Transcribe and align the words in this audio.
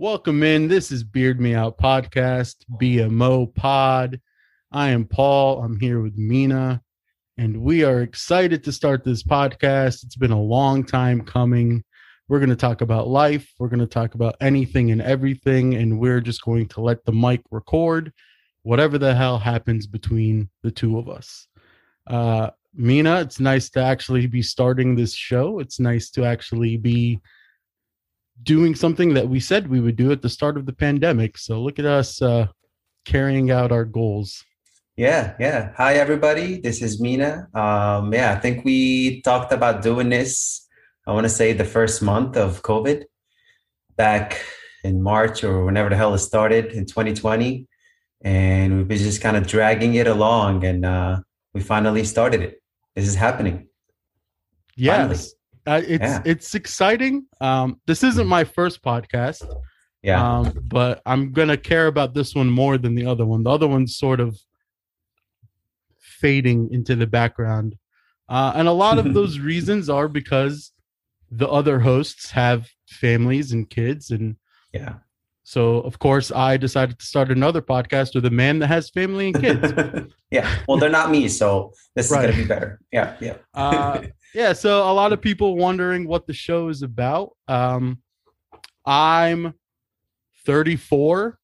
Welcome 0.00 0.42
in. 0.42 0.66
This 0.66 0.90
is 0.90 1.04
Beard 1.04 1.42
Me 1.42 1.54
Out 1.54 1.76
Podcast, 1.76 2.64
BMO 2.80 3.54
Pod. 3.54 4.18
I 4.72 4.88
am 4.88 5.04
Paul. 5.04 5.62
I'm 5.62 5.78
here 5.78 6.00
with 6.00 6.16
Mina, 6.16 6.80
and 7.36 7.60
we 7.60 7.84
are 7.84 8.00
excited 8.00 8.64
to 8.64 8.72
start 8.72 9.04
this 9.04 9.22
podcast. 9.22 10.02
It's 10.02 10.16
been 10.16 10.30
a 10.30 10.40
long 10.40 10.84
time 10.84 11.20
coming. 11.20 11.84
We're 12.28 12.38
going 12.38 12.48
to 12.48 12.56
talk 12.56 12.80
about 12.80 13.08
life. 13.08 13.52
We're 13.58 13.68
going 13.68 13.80
to 13.80 13.86
talk 13.86 14.14
about 14.14 14.36
anything 14.40 14.90
and 14.90 15.02
everything, 15.02 15.74
and 15.74 16.00
we're 16.00 16.22
just 16.22 16.40
going 16.46 16.68
to 16.68 16.80
let 16.80 17.04
the 17.04 17.12
mic 17.12 17.42
record 17.50 18.10
whatever 18.62 18.96
the 18.96 19.14
hell 19.14 19.38
happens 19.38 19.86
between 19.86 20.48
the 20.62 20.70
two 20.70 20.98
of 20.98 21.10
us. 21.10 21.46
Uh, 22.06 22.48
Mina, 22.74 23.20
it's 23.20 23.38
nice 23.38 23.68
to 23.72 23.82
actually 23.82 24.26
be 24.26 24.40
starting 24.40 24.94
this 24.94 25.12
show. 25.12 25.58
It's 25.58 25.78
nice 25.78 26.08
to 26.12 26.24
actually 26.24 26.78
be 26.78 27.20
doing 28.42 28.74
something 28.74 29.14
that 29.14 29.28
we 29.28 29.40
said 29.40 29.68
we 29.68 29.80
would 29.80 29.96
do 29.96 30.12
at 30.12 30.22
the 30.22 30.28
start 30.28 30.56
of 30.56 30.66
the 30.66 30.72
pandemic. 30.72 31.38
So 31.38 31.60
look 31.60 31.78
at 31.78 31.84
us 31.84 32.22
uh, 32.22 32.48
carrying 33.04 33.50
out 33.50 33.72
our 33.72 33.84
goals. 33.84 34.44
Yeah, 34.96 35.34
yeah. 35.40 35.72
Hi, 35.76 35.94
everybody. 35.94 36.60
This 36.60 36.82
is 36.82 37.00
Mina. 37.00 37.48
Um, 37.54 38.12
yeah, 38.12 38.32
I 38.32 38.40
think 38.40 38.64
we 38.64 39.22
talked 39.22 39.52
about 39.52 39.82
doing 39.82 40.10
this. 40.10 40.66
I 41.06 41.12
want 41.12 41.24
to 41.24 41.30
say 41.30 41.52
the 41.52 41.64
first 41.64 42.02
month 42.02 42.36
of 42.36 42.62
COVID 42.62 43.04
back 43.96 44.40
in 44.84 45.02
March 45.02 45.42
or 45.44 45.64
whenever 45.64 45.88
the 45.88 45.96
hell 45.96 46.14
it 46.14 46.18
started 46.18 46.72
in 46.72 46.86
2020. 46.86 47.66
And 48.22 48.76
we've 48.76 48.88
been 48.88 48.98
just 48.98 49.22
kind 49.22 49.36
of 49.36 49.46
dragging 49.46 49.94
it 49.94 50.06
along 50.06 50.64
and 50.64 50.84
uh, 50.84 51.20
we 51.54 51.60
finally 51.60 52.04
started 52.04 52.42
it. 52.42 52.62
This 52.94 53.08
is 53.08 53.14
happening. 53.14 53.68
Yes. 54.76 55.32
Uh, 55.66 55.82
it's 55.86 56.02
yeah. 56.02 56.22
it's 56.24 56.54
exciting. 56.54 57.26
Um, 57.40 57.80
this 57.86 58.02
isn't 58.02 58.26
my 58.26 58.44
first 58.44 58.82
podcast. 58.82 59.44
Yeah. 60.02 60.38
Um, 60.38 60.52
but 60.64 61.02
I'm 61.04 61.32
gonna 61.32 61.56
care 61.56 61.86
about 61.86 62.14
this 62.14 62.34
one 62.34 62.48
more 62.48 62.78
than 62.78 62.94
the 62.94 63.06
other 63.06 63.26
one. 63.26 63.42
The 63.42 63.50
other 63.50 63.68
one's 63.68 63.96
sort 63.96 64.20
of 64.20 64.38
fading 65.98 66.68
into 66.72 66.96
the 66.96 67.06
background. 67.06 67.76
Uh, 68.28 68.52
and 68.54 68.68
a 68.68 68.72
lot 68.72 68.98
of 68.98 69.12
those 69.14 69.38
reasons 69.38 69.88
are 69.88 70.08
because 70.08 70.72
the 71.30 71.48
other 71.48 71.78
hosts 71.80 72.30
have 72.30 72.68
families 72.88 73.52
and 73.52 73.70
kids 73.70 74.10
and 74.10 74.36
yeah 74.72 74.94
so 75.44 75.76
of 75.82 75.98
course 75.98 76.32
i 76.32 76.56
decided 76.56 76.98
to 76.98 77.06
start 77.06 77.30
another 77.30 77.62
podcast 77.62 78.14
with 78.14 78.24
a 78.26 78.30
man 78.30 78.58
that 78.58 78.66
has 78.66 78.90
family 78.90 79.28
and 79.28 79.40
kids 79.40 79.72
yeah 80.30 80.52
well 80.66 80.76
they're 80.76 80.90
not 80.90 81.10
me 81.10 81.28
so 81.28 81.72
this 81.94 82.10
right. 82.10 82.24
is 82.24 82.30
gonna 82.30 82.42
be 82.42 82.48
better 82.48 82.80
yeah 82.92 83.16
yeah 83.20 83.36
uh, 83.54 84.02
yeah 84.34 84.52
so 84.52 84.90
a 84.90 84.92
lot 84.92 85.12
of 85.12 85.20
people 85.20 85.56
wondering 85.56 86.06
what 86.06 86.26
the 86.26 86.32
show 86.32 86.68
is 86.68 86.82
about 86.82 87.30
um 87.48 87.98
i'm 88.86 89.54
34 90.44 91.38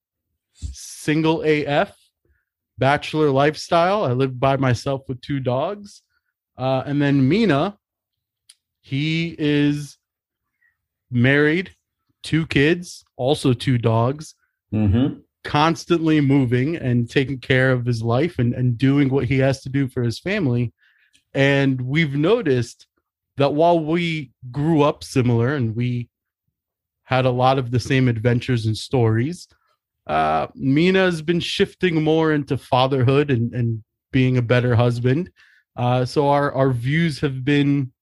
single 0.54 1.42
af 1.42 1.94
bachelor 2.78 3.30
lifestyle. 3.30 4.04
I 4.04 4.12
live 4.12 4.38
by 4.38 4.56
myself 4.56 5.02
with 5.08 5.20
two 5.20 5.40
dogs. 5.40 6.02
Uh, 6.56 6.82
and 6.86 7.00
then 7.00 7.28
Mina, 7.28 7.76
he 8.80 9.34
is 9.38 9.98
married, 11.10 11.74
two 12.22 12.46
kids, 12.46 13.04
also 13.16 13.52
two 13.52 13.78
dogs, 13.78 14.34
mm-hmm. 14.72 15.18
constantly 15.44 16.20
moving 16.20 16.76
and 16.76 17.10
taking 17.10 17.38
care 17.38 17.72
of 17.72 17.84
his 17.84 18.02
life 18.02 18.38
and, 18.38 18.54
and 18.54 18.78
doing 18.78 19.08
what 19.08 19.24
he 19.24 19.38
has 19.38 19.62
to 19.62 19.68
do 19.68 19.88
for 19.88 20.02
his 20.02 20.18
family. 20.18 20.72
And 21.36 21.82
we've 21.82 22.14
noticed 22.14 22.86
that 23.36 23.52
while 23.52 23.78
we 23.78 24.32
grew 24.50 24.82
up 24.82 25.04
similar 25.04 25.54
and 25.54 25.76
we 25.76 26.08
had 27.04 27.26
a 27.26 27.30
lot 27.30 27.58
of 27.58 27.70
the 27.70 27.78
same 27.78 28.08
adventures 28.08 28.64
and 28.64 28.76
stories, 28.76 29.46
uh, 30.06 30.46
Mina's 30.54 31.20
been 31.20 31.40
shifting 31.40 32.02
more 32.02 32.32
into 32.32 32.56
fatherhood 32.56 33.30
and, 33.30 33.52
and 33.52 33.84
being 34.12 34.38
a 34.38 34.42
better 34.42 34.74
husband. 34.74 35.30
Uh, 35.76 36.06
so 36.06 36.28
our, 36.28 36.52
our 36.52 36.70
views 36.70 37.20
have 37.20 37.44
been 37.44 37.92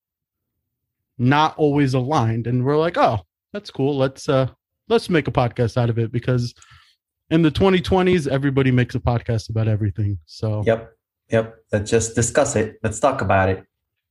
not 1.18 1.56
always 1.56 1.94
aligned. 1.94 2.46
And 2.46 2.64
we're 2.64 2.76
like, 2.76 2.96
oh, 2.96 3.18
that's 3.52 3.70
cool. 3.70 3.96
Let's 3.96 4.28
uh 4.28 4.48
let's 4.88 5.10
make 5.10 5.28
a 5.28 5.32
podcast 5.32 5.76
out 5.76 5.90
of 5.90 5.98
it 5.98 6.12
because 6.12 6.54
in 7.30 7.42
the 7.42 7.50
2020s, 7.50 8.28
everybody 8.28 8.70
makes 8.70 8.94
a 8.94 9.00
podcast 9.00 9.50
about 9.50 9.66
everything. 9.66 10.18
So 10.26 10.62
Yep. 10.66 10.93
Yep. 11.30 11.56
Let's 11.72 11.90
just 11.90 12.14
discuss 12.14 12.56
it. 12.56 12.78
Let's 12.82 13.00
talk 13.00 13.20
about 13.20 13.48
it. 13.48 13.64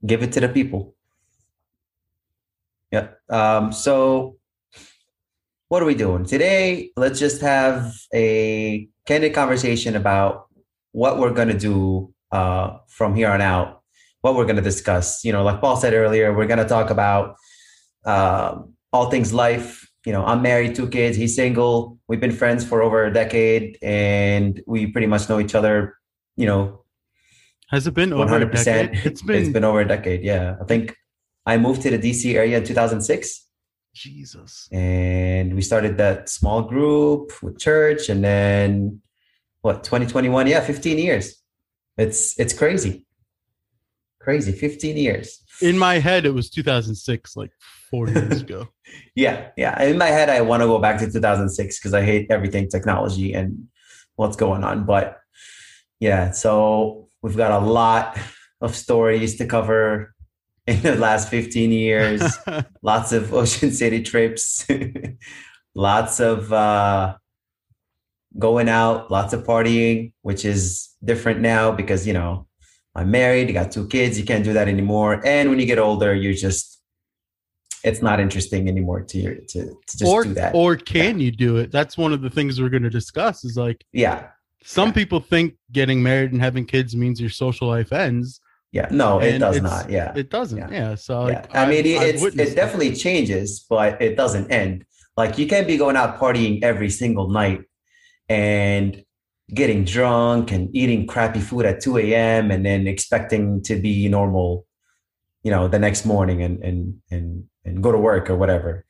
Give 0.05 0.23
it 0.23 0.31
to 0.33 0.39
the 0.39 0.49
people. 0.49 0.95
Yeah. 2.91 3.07
Um, 3.29 3.71
so 3.71 4.37
what 5.69 5.81
are 5.81 5.85
we 5.85 5.95
doing 5.95 6.25
today? 6.25 6.91
Let's 6.95 7.19
just 7.19 7.41
have 7.41 7.91
a 8.13 8.87
candid 9.07 9.33
conversation 9.33 9.95
about 9.95 10.45
what 10.91 11.17
we're 11.17 11.33
going 11.33 11.47
to 11.47 11.57
do 11.57 12.13
uh, 12.31 12.77
from 12.87 13.15
here 13.15 13.29
on 13.29 13.41
out, 13.41 13.81
what 14.21 14.35
we're 14.35 14.45
going 14.45 14.57
to 14.57 14.61
discuss. 14.61 15.25
You 15.25 15.31
know, 15.31 15.43
like 15.43 15.61
Paul 15.61 15.75
said 15.77 15.95
earlier, 15.95 16.31
we're 16.31 16.45
going 16.45 16.59
to 16.59 16.67
talk 16.67 16.91
about 16.91 17.35
uh, 18.05 18.61
all 18.91 19.09
things 19.09 19.33
life. 19.33 19.89
You 20.05 20.11
know, 20.11 20.23
I'm 20.23 20.43
married, 20.43 20.75
two 20.75 20.87
kids, 20.89 21.17
he's 21.17 21.35
single. 21.35 21.97
We've 22.07 22.19
been 22.19 22.31
friends 22.31 22.63
for 22.63 22.83
over 22.83 23.05
a 23.05 23.11
decade 23.11 23.79
and 23.81 24.61
we 24.67 24.85
pretty 24.87 25.07
much 25.07 25.27
know 25.27 25.39
each 25.39 25.55
other, 25.55 25.97
you 26.35 26.45
know. 26.45 26.82
Has 27.73 27.87
it 27.87 27.93
been 27.93 28.11
100%. 28.11 28.21
over 28.21 28.37
a 28.37 28.45
decade? 28.49 29.05
It's 29.05 29.21
been, 29.21 29.41
it's 29.41 29.49
been 29.49 29.63
over 29.63 29.81
a 29.81 29.87
decade. 29.87 30.23
Yeah. 30.23 30.55
I 30.61 30.63
think 30.65 30.95
I 31.45 31.57
moved 31.57 31.81
to 31.81 31.89
the 31.89 31.99
DC 31.99 32.35
area 32.35 32.57
in 32.59 32.63
2006 32.63 33.47
Jesus. 33.93 34.67
And 34.71 35.53
we 35.53 35.61
started 35.61 35.97
that 35.97 36.29
small 36.29 36.63
group 36.63 37.31
with 37.43 37.59
church 37.59 38.09
and 38.09 38.23
then 38.23 39.01
what 39.61 39.83
2021 39.83 40.47
yeah 40.47 40.59
15 40.59 40.97
years 40.97 41.41
it's 41.97 42.37
it's 42.37 42.53
crazy 42.53 43.05
crazy 44.19 44.51
15 44.51 44.97
years 44.97 45.41
in 45.61 45.77
my 45.77 45.99
head 45.99 46.25
it 46.25 46.31
was 46.31 46.49
2006 46.49 47.37
like 47.37 47.51
four 47.89 48.09
years 48.09 48.41
ago 48.41 48.67
yeah 49.15 49.49
yeah 49.55 49.81
in 49.83 49.97
my 49.97 50.07
head 50.07 50.29
i 50.29 50.41
want 50.41 50.61
to 50.61 50.67
go 50.67 50.79
back 50.79 50.99
to 50.99 51.09
2006 51.09 51.79
because 51.79 51.93
i 51.93 52.01
hate 52.01 52.29
everything 52.29 52.67
technology 52.67 53.33
and 53.33 53.67
what's 54.15 54.35
going 54.35 54.63
on 54.65 54.85
but 54.85 55.19
yeah 56.01 56.31
so 56.31 57.02
we've 57.23 57.37
got 57.37 57.63
a 57.63 57.65
lot 57.65 58.19
of 58.61 58.75
stories 58.75 59.37
to 59.37 59.47
cover 59.47 60.13
in 60.67 60.81
the 60.81 60.95
last 60.95 61.29
15 61.29 61.71
years. 61.71 62.21
lots 62.83 63.11
of 63.11 63.33
Ocean 63.33 63.71
City 63.71 64.03
trips, 64.03 64.67
lots 65.75 66.19
of 66.19 66.53
uh, 66.53 67.15
going 68.37 68.69
out, 68.69 69.09
lots 69.09 69.33
of 69.33 69.43
partying, 69.43 70.13
which 70.21 70.45
is 70.45 70.89
different 71.03 71.39
now 71.39 71.71
because, 71.71 72.05
you 72.05 72.13
know, 72.13 72.45
I'm 72.95 73.09
married, 73.09 73.47
you 73.47 73.53
got 73.53 73.71
two 73.71 73.87
kids, 73.87 74.19
you 74.19 74.25
can't 74.25 74.43
do 74.43 74.53
that 74.53 74.67
anymore. 74.67 75.25
And 75.25 75.49
when 75.49 75.59
you 75.59 75.65
get 75.65 75.79
older, 75.79 76.13
you're 76.13 76.33
just, 76.33 76.79
it's 77.83 78.01
not 78.01 78.19
interesting 78.19 78.69
anymore 78.69 79.01
to 79.01 79.17
you 79.17 79.43
to, 79.49 79.65
to 79.87 79.97
just 79.97 80.03
or, 80.03 80.23
do 80.23 80.33
that. 80.35 80.53
Or 80.53 80.75
can 80.75 81.19
yeah. 81.19 81.25
you 81.25 81.31
do 81.31 81.57
it? 81.57 81.71
That's 81.71 81.97
one 81.97 82.13
of 82.13 82.21
the 82.21 82.29
things 82.29 82.61
we're 82.61 82.69
going 82.69 82.83
to 82.83 82.89
discuss 82.89 83.43
is 83.43 83.57
like, 83.57 83.83
yeah. 83.91 84.27
Some 84.63 84.89
yeah. 84.89 84.93
people 84.93 85.19
think 85.19 85.55
getting 85.71 86.01
married 86.01 86.31
and 86.31 86.41
having 86.41 86.65
kids 86.65 86.95
means 86.95 87.19
your 87.19 87.29
social 87.29 87.67
life 87.67 87.91
ends 87.91 88.39
yeah, 88.73 88.87
no, 88.89 89.19
it 89.19 89.37
does 89.37 89.61
not. 89.61 89.87
Yeah, 89.87 90.11
it 90.15 90.31
doesn't. 90.31 90.57
Yeah, 90.57 90.69
yeah. 90.71 90.95
so 90.95 91.29
yeah. 91.29 91.45
I 91.53 91.67
mean, 91.67 91.85
it, 91.85 92.01
it's 92.01 92.23
it 92.23 92.55
definitely 92.55 92.89
that. 92.89 92.97
changes, 92.97 93.63
but 93.69 94.01
it 94.01 94.17
doesn't 94.17 94.49
end. 94.51 94.83
Like 95.15 95.37
you 95.37 95.45
can't 95.45 95.67
be 95.67 95.77
going 95.77 95.95
out 95.95 96.19
partying 96.19 96.63
every 96.63 96.89
single 96.89 97.29
night 97.29 97.61
and 98.29 99.05
getting 99.53 99.85
drunk 99.85 100.51
and 100.51 100.75
eating 100.75 101.05
crappy 101.05 101.39
food 101.39 101.67
at 101.67 101.81
2 101.81 101.99
a.m. 101.99 102.49
and 102.49 102.65
then 102.65 102.87
expecting 102.87 103.61
to 103.61 103.75
be 103.75 104.09
normal, 104.09 104.65
you 105.43 105.51
know, 105.51 105.67
the 105.67 105.77
next 105.77 106.03
morning 106.03 106.41
and 106.41 106.63
and 106.63 106.95
and 107.11 107.43
and 107.63 107.83
go 107.83 107.91
to 107.91 107.99
work 107.99 108.27
or 108.27 108.35
whatever. 108.35 108.85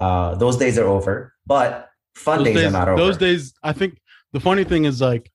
Uh, 0.00 0.36
those 0.36 0.56
days 0.56 0.78
are 0.78 0.86
over, 0.86 1.34
but 1.46 1.90
fun 2.14 2.44
days, 2.44 2.54
days, 2.54 2.64
are 2.64 2.70
not 2.70 2.88
over. 2.88 2.96
Those 2.96 3.18
days, 3.18 3.52
I 3.62 3.74
think 3.74 4.00
the 4.32 4.40
funny 4.40 4.64
thing 4.64 4.84
is 4.84 5.00
like 5.00 5.30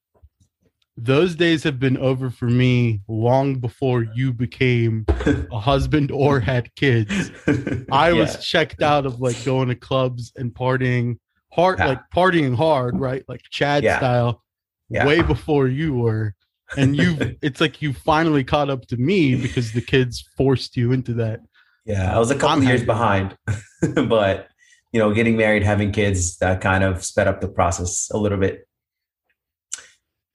those 0.95 1.35
days 1.35 1.63
have 1.63 1.79
been 1.79 1.97
over 1.97 2.29
for 2.29 2.45
me 2.45 3.01
long 3.07 3.55
before 3.55 4.03
you 4.13 4.31
became 4.31 5.05
a 5.51 5.59
husband 5.59 6.11
or 6.11 6.39
had 6.39 6.73
kids. 6.75 7.31
I 7.91 8.09
yeah. 8.09 8.13
was 8.13 8.45
checked 8.45 8.81
out 8.81 9.05
of 9.05 9.19
like 9.19 9.43
going 9.43 9.69
to 9.69 9.75
clubs 9.75 10.31
and 10.35 10.53
partying 10.53 11.17
hard, 11.51 11.79
yeah. 11.79 11.87
like 11.87 12.01
partying 12.15 12.55
hard, 12.55 12.99
right? 12.99 13.23
Like 13.27 13.41
Chad 13.49 13.83
yeah. 13.83 13.97
style, 13.97 14.43
way 14.89 15.21
before 15.21 15.67
you 15.67 15.95
were. 15.95 16.35
And 16.77 16.95
you, 16.95 17.17
it's 17.41 17.59
like 17.59 17.81
you 17.81 17.93
finally 17.93 18.43
caught 18.43 18.69
up 18.69 18.85
to 18.87 18.97
me 18.97 19.35
because 19.35 19.71
the 19.71 19.81
kids 19.81 20.23
forced 20.37 20.77
you 20.77 20.91
into 20.91 21.13
that. 21.15 21.39
Yeah, 21.85 22.15
I 22.15 22.19
was 22.19 22.31
a 22.31 22.35
couple 22.35 22.61
I'm 22.61 22.63
years 22.63 22.83
behind, 22.83 23.35
but 23.95 24.47
you 24.93 24.99
know, 24.99 25.13
getting 25.13 25.35
married, 25.35 25.63
having 25.63 25.91
kids, 25.91 26.37
that 26.37 26.61
kind 26.61 26.83
of 26.83 27.03
sped 27.03 27.27
up 27.27 27.41
the 27.41 27.49
process 27.49 28.09
a 28.13 28.17
little 28.17 28.37
bit. 28.37 28.67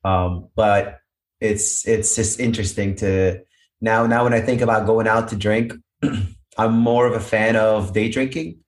Um, 0.09 0.49
but 0.55 1.01
it's 1.41 1.87
it's 1.87 2.17
just 2.17 2.41
interesting 2.41 2.97
to 2.97 3.41
now 3.81 4.07
now 4.07 4.25
when 4.25 4.35
I 4.35 4.41
think 4.41 4.61
about 4.61 4.87
going 4.87 5.07
out 5.07 5.29
to 5.29 5.37
drink, 5.37 5.73
I'm 6.59 6.79
more 6.79 7.07
of 7.07 7.15
a 7.15 7.21
fan 7.21 7.57
of 7.57 7.93
day 7.93 8.09
drinking 8.09 8.59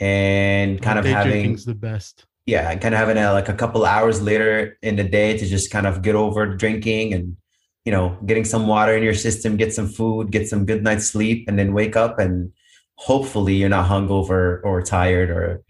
and 0.00 0.82
kind 0.82 0.98
of 0.98 1.04
Day 1.04 1.12
having 1.12 1.32
drinking's 1.32 1.64
the 1.64 1.74
best. 1.74 2.26
yeah, 2.46 2.70
and 2.70 2.80
kind 2.80 2.94
of 2.94 2.98
having 2.98 3.16
a, 3.16 3.32
like 3.32 3.48
a 3.48 3.54
couple 3.54 3.84
hours 3.84 4.20
later 4.20 4.76
in 4.82 4.96
the 4.96 5.04
day 5.04 5.38
to 5.38 5.46
just 5.46 5.70
kind 5.70 5.86
of 5.86 6.02
get 6.02 6.16
over 6.16 6.56
drinking 6.56 7.14
and 7.14 7.36
you 7.84 7.92
know 7.92 8.18
getting 8.26 8.44
some 8.44 8.66
water 8.66 8.96
in 8.96 9.02
your 9.02 9.14
system, 9.14 9.56
get 9.56 9.72
some 9.72 9.88
food, 9.88 10.30
get 10.30 10.48
some 10.48 10.66
good 10.66 10.82
night's 10.82 11.06
sleep, 11.06 11.46
and 11.48 11.58
then 11.58 11.72
wake 11.72 11.96
up 11.96 12.18
and 12.18 12.52
hopefully 12.96 13.54
you're 13.54 13.68
not 13.68 13.88
hungover 13.88 14.60
or 14.64 14.82
tired 14.82 15.30
or 15.30 15.62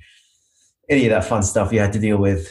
any 0.88 1.06
of 1.06 1.10
that 1.10 1.24
fun 1.24 1.42
stuff 1.42 1.72
you 1.72 1.80
had 1.80 1.92
to 1.92 1.98
deal 1.98 2.18
with. 2.18 2.50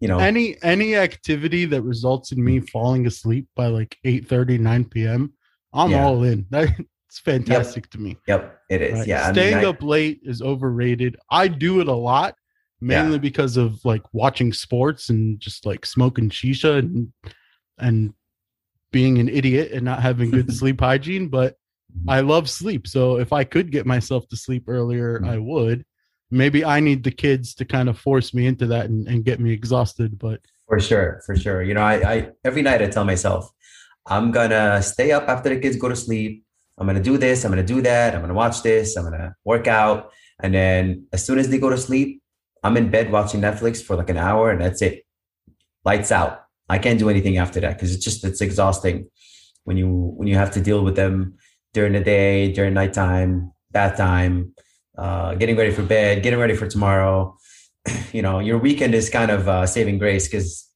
You 0.00 0.08
know, 0.08 0.18
Any 0.18 0.56
any 0.62 0.96
activity 0.96 1.66
that 1.66 1.82
results 1.82 2.32
in 2.32 2.42
me 2.42 2.60
falling 2.60 3.06
asleep 3.06 3.46
by 3.54 3.66
like 3.66 3.98
8 4.04 4.26
30 4.26 4.58
9 4.58 4.84
p.m. 4.86 5.32
I'm 5.74 5.90
Yeah. 5.90 6.04
all 6.04 6.22
in. 6.24 6.46
That's 6.50 7.18
fantastic 7.22 7.90
to 7.90 7.98
me. 7.98 8.16
yep, 8.26 8.60
it 8.70 8.80
is. 8.82 8.98
right? 9.00 9.06
Yeah, 9.06 9.22
I 9.22 9.26
mean, 9.26 9.34
Staying 9.34 9.56
I- 9.56 9.64
up 9.64 9.82
late 9.82 10.20
is 10.22 10.40
overrated. 10.42 11.16
I 11.30 11.48
do 11.48 11.80
it 11.80 11.88
a 11.88 11.94
lot, 11.94 12.34
mainly 12.80 13.18
because 13.18 13.56
of 13.58 13.84
like 13.84 14.02
watching 14.12 14.52
sports 14.52 15.10
and 15.10 15.38
just 15.38 15.66
like 15.66 15.84
smoking 15.84 16.30
shisha 16.30 16.78
and 16.78 17.12
and 17.78 18.14
being 18.92 19.18
an 19.18 19.28
idiot 19.28 19.72
and 19.72 19.84
not 19.84 20.02
having 20.02 20.30
good 20.30 20.52
sleep 20.60 20.80
hygiene. 20.80 21.28
But 21.28 21.56
I 22.08 22.20
love 22.20 22.48
sleep. 22.48 22.86
So 22.86 23.18
if 23.18 23.32
I 23.32 23.44
could 23.44 23.70
get 23.70 23.84
myself 23.86 24.28
to 24.28 24.36
sleep 24.36 24.64
earlier, 24.66 25.20
I 25.24 25.36
mm. 25.36 25.44
would. 25.44 25.84
Maybe 26.30 26.64
I 26.64 26.80
need 26.80 27.04
the 27.04 27.10
kids 27.10 27.54
to 27.56 27.64
kind 27.64 27.88
of 27.88 27.98
force 27.98 28.32
me 28.32 28.46
into 28.46 28.66
that 28.66 28.86
and, 28.86 29.06
and 29.08 29.24
get 29.24 29.40
me 29.40 29.52
exhausted. 29.52 30.18
But 30.18 30.40
For 30.68 30.80
sure, 30.80 31.22
for 31.26 31.36
sure. 31.36 31.62
You 31.62 31.74
know, 31.74 31.82
I, 31.82 32.12
I 32.12 32.28
every 32.44 32.62
night 32.62 32.82
I 32.82 32.86
tell 32.86 33.04
myself, 33.04 33.50
I'm 34.06 34.30
gonna 34.30 34.82
stay 34.82 35.12
up 35.12 35.28
after 35.28 35.48
the 35.48 35.60
kids 35.60 35.76
go 35.76 35.88
to 35.88 35.96
sleep. 35.96 36.44
I'm 36.78 36.86
gonna 36.86 37.02
do 37.02 37.18
this. 37.18 37.44
I'm 37.44 37.50
gonna 37.50 37.62
do 37.62 37.82
that. 37.82 38.14
I'm 38.14 38.20
gonna 38.20 38.34
watch 38.34 38.62
this. 38.62 38.96
I'm 38.96 39.04
gonna 39.04 39.34
work 39.44 39.66
out, 39.66 40.10
and 40.42 40.54
then 40.54 41.06
as 41.12 41.24
soon 41.24 41.38
as 41.38 41.48
they 41.48 41.58
go 41.58 41.70
to 41.70 41.78
sleep, 41.78 42.22
I'm 42.62 42.76
in 42.76 42.90
bed 42.90 43.10
watching 43.10 43.40
Netflix 43.40 43.82
for 43.82 43.96
like 43.96 44.10
an 44.10 44.16
hour, 44.16 44.50
and 44.50 44.60
that's 44.60 44.82
it. 44.82 45.04
Lights 45.84 46.12
out. 46.12 46.44
I 46.68 46.78
can't 46.78 46.98
do 46.98 47.10
anything 47.10 47.38
after 47.38 47.60
that 47.60 47.74
because 47.74 47.94
it's 47.94 48.04
just 48.04 48.24
it's 48.24 48.40
exhausting 48.40 49.08
when 49.64 49.76
you 49.76 49.88
when 50.16 50.28
you 50.28 50.36
have 50.36 50.52
to 50.52 50.60
deal 50.60 50.82
with 50.84 50.96
them 50.96 51.34
during 51.74 51.92
the 51.92 52.00
day, 52.00 52.52
during 52.52 52.74
nighttime, 52.74 53.52
bath 53.70 53.96
time, 53.96 54.54
uh, 55.00 55.34
getting 55.34 55.56
ready 55.56 55.72
for 55.72 55.82
bed, 55.82 56.22
getting 56.22 56.38
ready 56.38 56.54
for 56.54 56.66
tomorrow. 56.68 57.36
You 58.12 58.22
know 58.22 58.40
your 58.40 58.58
weekend 58.58 58.94
is 58.94 59.08
kind 59.08 59.30
of 59.30 59.48
uh, 59.48 59.64
saving 59.66 59.98
grace 59.98 60.28
because 60.28 60.68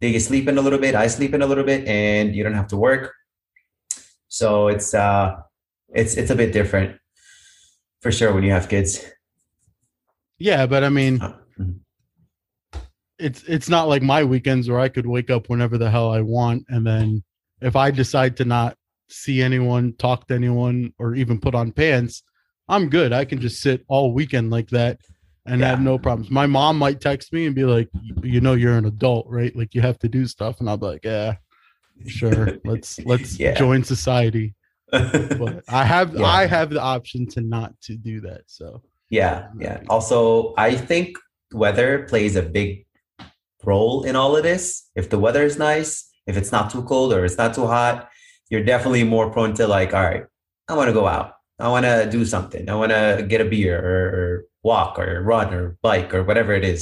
they 0.00 0.18
sleep 0.18 0.46
in 0.48 0.58
a 0.58 0.62
little 0.62 0.78
bit 0.78 0.94
i 0.94 1.06
sleep 1.06 1.32
in 1.34 1.42
a 1.42 1.46
little 1.46 1.64
bit 1.64 1.86
and 1.86 2.34
you 2.36 2.42
don't 2.44 2.54
have 2.54 2.68
to 2.68 2.76
work. 2.76 3.12
So 4.28 4.68
it's 4.68 4.94
uh 4.94 5.36
it's 5.94 6.14
it's 6.16 6.30
a 6.30 6.36
bit 6.36 6.52
different 6.52 6.98
for 8.02 8.12
sure 8.12 8.32
when 8.34 8.44
you 8.44 8.52
have 8.52 8.68
kids. 8.68 9.04
Yeah, 10.38 10.66
but 10.66 10.82
I 10.84 10.88
mean, 10.88 11.20
Uh, 11.22 11.36
mhm. 11.58 11.80
it's 13.18 13.42
it's 13.44 13.68
not 13.68 13.88
like 13.88 14.02
my 14.02 14.24
weekends 14.24 14.68
where 14.68 14.80
I 14.80 14.88
could 14.88 15.06
wake 15.06 15.30
up 15.30 15.48
whenever 15.48 15.78
the 15.78 15.90
hell 15.90 16.10
I 16.10 16.20
want, 16.20 16.64
and 16.68 16.86
then 16.86 17.22
if 17.60 17.76
I 17.76 17.90
decide 17.90 18.36
to 18.38 18.44
not 18.44 18.76
see 19.08 19.42
anyone, 19.42 19.92
talk 19.98 20.26
to 20.28 20.34
anyone, 20.34 20.92
or 20.98 21.14
even 21.14 21.38
put 21.38 21.54
on 21.54 21.70
pants, 21.72 22.22
I'm 22.72 22.88
good. 22.88 23.12
I 23.12 23.24
can 23.24 23.38
just 23.40 23.60
sit 23.60 23.84
all 23.86 24.12
weekend 24.12 24.50
like 24.50 24.68
that 24.70 24.98
and 25.46 25.62
have 25.62 25.80
no 25.80 25.98
problems. 25.98 26.30
My 26.30 26.46
mom 26.46 26.78
might 26.78 27.00
text 27.00 27.32
me 27.32 27.46
and 27.46 27.54
be 27.54 27.64
like, 27.64 27.88
"You 28.22 28.40
know, 28.40 28.54
you're 28.54 28.76
an 28.78 28.86
adult, 28.86 29.26
right? 29.28 29.54
Like 29.54 29.74
you 29.74 29.82
have 29.82 29.98
to 30.00 30.08
do 30.08 30.26
stuff," 30.26 30.58
and 30.60 30.68
I'll 30.70 30.78
be 30.78 30.86
like, 30.86 31.04
"Yeah, 31.04 31.34
sure. 32.06 32.58
Let's 32.64 32.98
let's 33.04 33.38
Yeah. 33.38 33.54
join 33.54 33.84
society." 33.84 34.54
But 34.90 35.62
I 35.68 35.84
have 35.84 36.14
Yeah. 36.14 36.26
I 36.26 36.46
have 36.46 36.70
the 36.70 36.80
option 36.80 37.26
to 37.34 37.40
not 37.42 37.78
to 37.82 37.96
do 37.96 38.20
that. 38.22 38.42
So 38.46 38.82
yeah 39.10 39.48
um, 39.52 39.60
yeah 39.60 39.78
also 39.90 40.54
i 40.56 40.74
think 40.74 41.18
weather 41.52 42.04
plays 42.08 42.34
a 42.34 42.42
big 42.42 42.86
role 43.62 44.04
in 44.04 44.16
all 44.16 44.34
of 44.38 44.42
this 44.42 44.88
if 44.96 45.10
the 45.10 45.18
weather 45.18 45.44
is 45.44 45.58
nice 45.58 46.08
if 46.26 46.34
it's 46.38 46.50
not 46.50 46.70
too 46.70 46.82
cold 46.84 47.12
or 47.12 47.22
it's 47.26 47.36
not 47.36 47.52
too 47.52 47.66
hot 47.66 48.08
you're 48.48 48.64
definitely 48.64 49.04
more 49.04 49.30
prone 49.30 49.52
to 49.52 49.66
like 49.66 49.92
all 49.92 50.02
right 50.02 50.24
i 50.68 50.72
want 50.74 50.88
to 50.88 50.94
go 50.94 51.06
out 51.06 51.34
i 51.62 51.68
want 51.74 51.84
to 51.84 52.08
do 52.10 52.24
something 52.34 52.68
i 52.68 52.74
want 52.74 52.90
to 52.98 53.24
get 53.32 53.40
a 53.40 53.44
beer 53.54 53.76
or, 53.90 54.02
or 54.18 54.44
walk 54.62 54.98
or 54.98 55.22
run 55.32 55.48
or 55.54 55.64
bike 55.82 56.10
or 56.16 56.22
whatever 56.28 56.52
it 56.60 56.64
is 56.64 56.80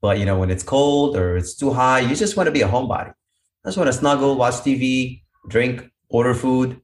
but 0.00 0.18
you 0.18 0.26
know 0.28 0.38
when 0.40 0.50
it's 0.54 0.62
cold 0.76 1.16
or 1.16 1.36
it's 1.40 1.54
too 1.54 1.70
high 1.72 2.00
you 2.00 2.14
just 2.24 2.36
want 2.36 2.46
to 2.50 2.56
be 2.58 2.62
a 2.62 2.68
homebody 2.74 3.10
i 3.64 3.68
just 3.68 3.78
want 3.78 3.88
to 3.92 3.98
snuggle 4.02 4.36
watch 4.42 4.58
tv 4.66 5.22
drink 5.48 5.76
order 6.08 6.34
food 6.34 6.80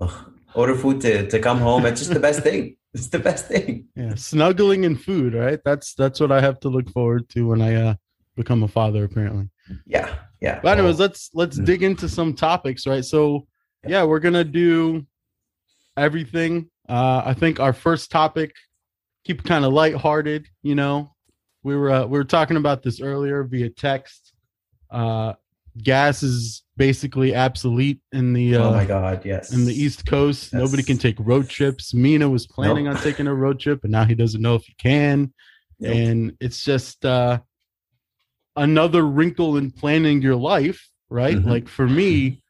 Ugh, 0.00 0.16
order 0.54 0.74
food 0.82 1.00
to, 1.04 1.12
to 1.32 1.38
come 1.38 1.58
home 1.58 1.86
it's 1.86 2.00
just 2.00 2.12
the 2.14 2.20
best 2.28 2.40
thing 2.46 2.76
it's 2.94 3.08
the 3.08 3.18
best 3.28 3.46
thing 3.52 3.88
yeah, 3.96 4.14
snuggling 4.14 4.84
and 4.84 5.00
food, 5.00 5.32
right? 5.32 5.58
That's 5.64 5.94
that's 5.94 6.20
what 6.20 6.30
I 6.30 6.40
have 6.42 6.60
to 6.60 6.68
look 6.68 6.88
forward 6.90 7.22
to 7.30 7.48
when 7.48 7.62
I 7.62 7.72
uh 7.74 7.94
become 8.36 8.62
a 8.62 8.68
father, 8.68 9.04
apparently. 9.04 9.48
Yeah, 9.86 10.08
yeah. 10.40 10.60
But 10.62 10.76
anyways, 10.76 10.98
Well, 10.98 11.08
let's 11.08 11.30
let's 11.32 11.58
Mm. 11.58 11.64
dig 11.64 11.82
into 11.82 12.06
some 12.18 12.34
topics, 12.34 12.86
right? 12.86 13.04
So 13.04 13.46
yeah, 13.92 14.02
we're 14.04 14.20
gonna 14.26 14.44
do 14.44 15.06
everything. 15.96 16.70
Uh 16.88 17.22
I 17.24 17.34
think 17.34 17.60
our 17.60 17.72
first 17.72 18.10
topic, 18.10 18.54
keep 19.24 19.44
kind 19.44 19.64
of 19.64 19.72
lighthearted, 19.72 20.46
you 20.62 20.74
know. 20.74 21.12
We 21.62 21.76
were 21.76 21.90
uh, 21.90 22.06
we 22.06 22.18
were 22.18 22.24
talking 22.24 22.56
about 22.56 22.82
this 22.82 23.00
earlier 23.00 23.42
via 23.44 23.70
text. 23.70 24.32
Uh 24.90 25.34
gas 25.82 26.22
is 26.22 26.62
basically 26.76 27.36
obsolete 27.36 28.00
in 28.12 28.32
the 28.32 28.56
uh 28.56 28.68
oh 28.68 28.70
my 28.72 28.84
god, 28.84 29.24
yes. 29.24 29.52
in 29.52 29.64
the 29.64 29.74
East 29.74 30.06
Coast. 30.06 30.54
Nobody 30.54 30.82
can 30.82 30.96
take 30.98 31.16
road 31.18 31.48
trips. 31.48 31.92
Mina 31.92 32.28
was 32.28 32.46
planning 32.46 32.84
Nope. 32.84 32.96
on 32.96 33.02
taking 33.02 33.26
a 33.26 33.34
road 33.34 33.58
trip, 33.60 33.82
and 33.82 33.92
now 33.92 34.04
he 34.04 34.14
doesn't 34.14 34.40
know 34.40 34.54
if 34.54 34.64
he 34.64 34.74
can. 34.78 35.32
Nope. 35.80 35.94
And 35.94 36.36
it's 36.40 36.64
just 36.64 37.04
uh, 37.04 37.40
another 38.56 39.04
wrinkle 39.06 39.56
in 39.56 39.70
planning 39.70 40.22
your 40.22 40.36
life, 40.36 40.88
right? 41.10 41.36
Mhm. 41.36 41.46
Like 41.46 41.68
for 41.68 41.86
me, 41.86 42.42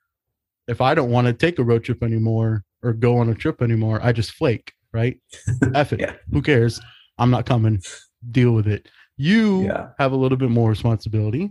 if 0.68 0.80
I 0.80 0.94
don't 0.94 1.10
want 1.10 1.26
to 1.26 1.32
take 1.32 1.58
a 1.58 1.64
road 1.64 1.84
trip 1.84 2.02
anymore 2.02 2.64
or 2.86 2.92
go 2.92 3.18
on 3.18 3.28
a 3.28 3.34
trip 3.34 3.60
anymore, 3.62 3.98
I 4.02 4.12
just 4.12 4.32
flake, 4.32 4.72
right? 4.92 5.16
F 5.74 5.92
it. 5.92 6.00
Yeah. 6.00 6.12
Who 6.32 6.40
cares? 6.42 6.80
I'm 7.18 7.30
not 7.30 7.46
coming. 7.46 7.82
Deal 8.30 8.52
with 8.52 8.66
it. 8.68 8.88
You 9.16 9.64
Yeah. 9.64 9.88
have 9.98 10.12
a 10.12 10.16
little 10.16 10.38
bit 10.38 10.50
more 10.50 10.68
responsibility. 10.70 11.50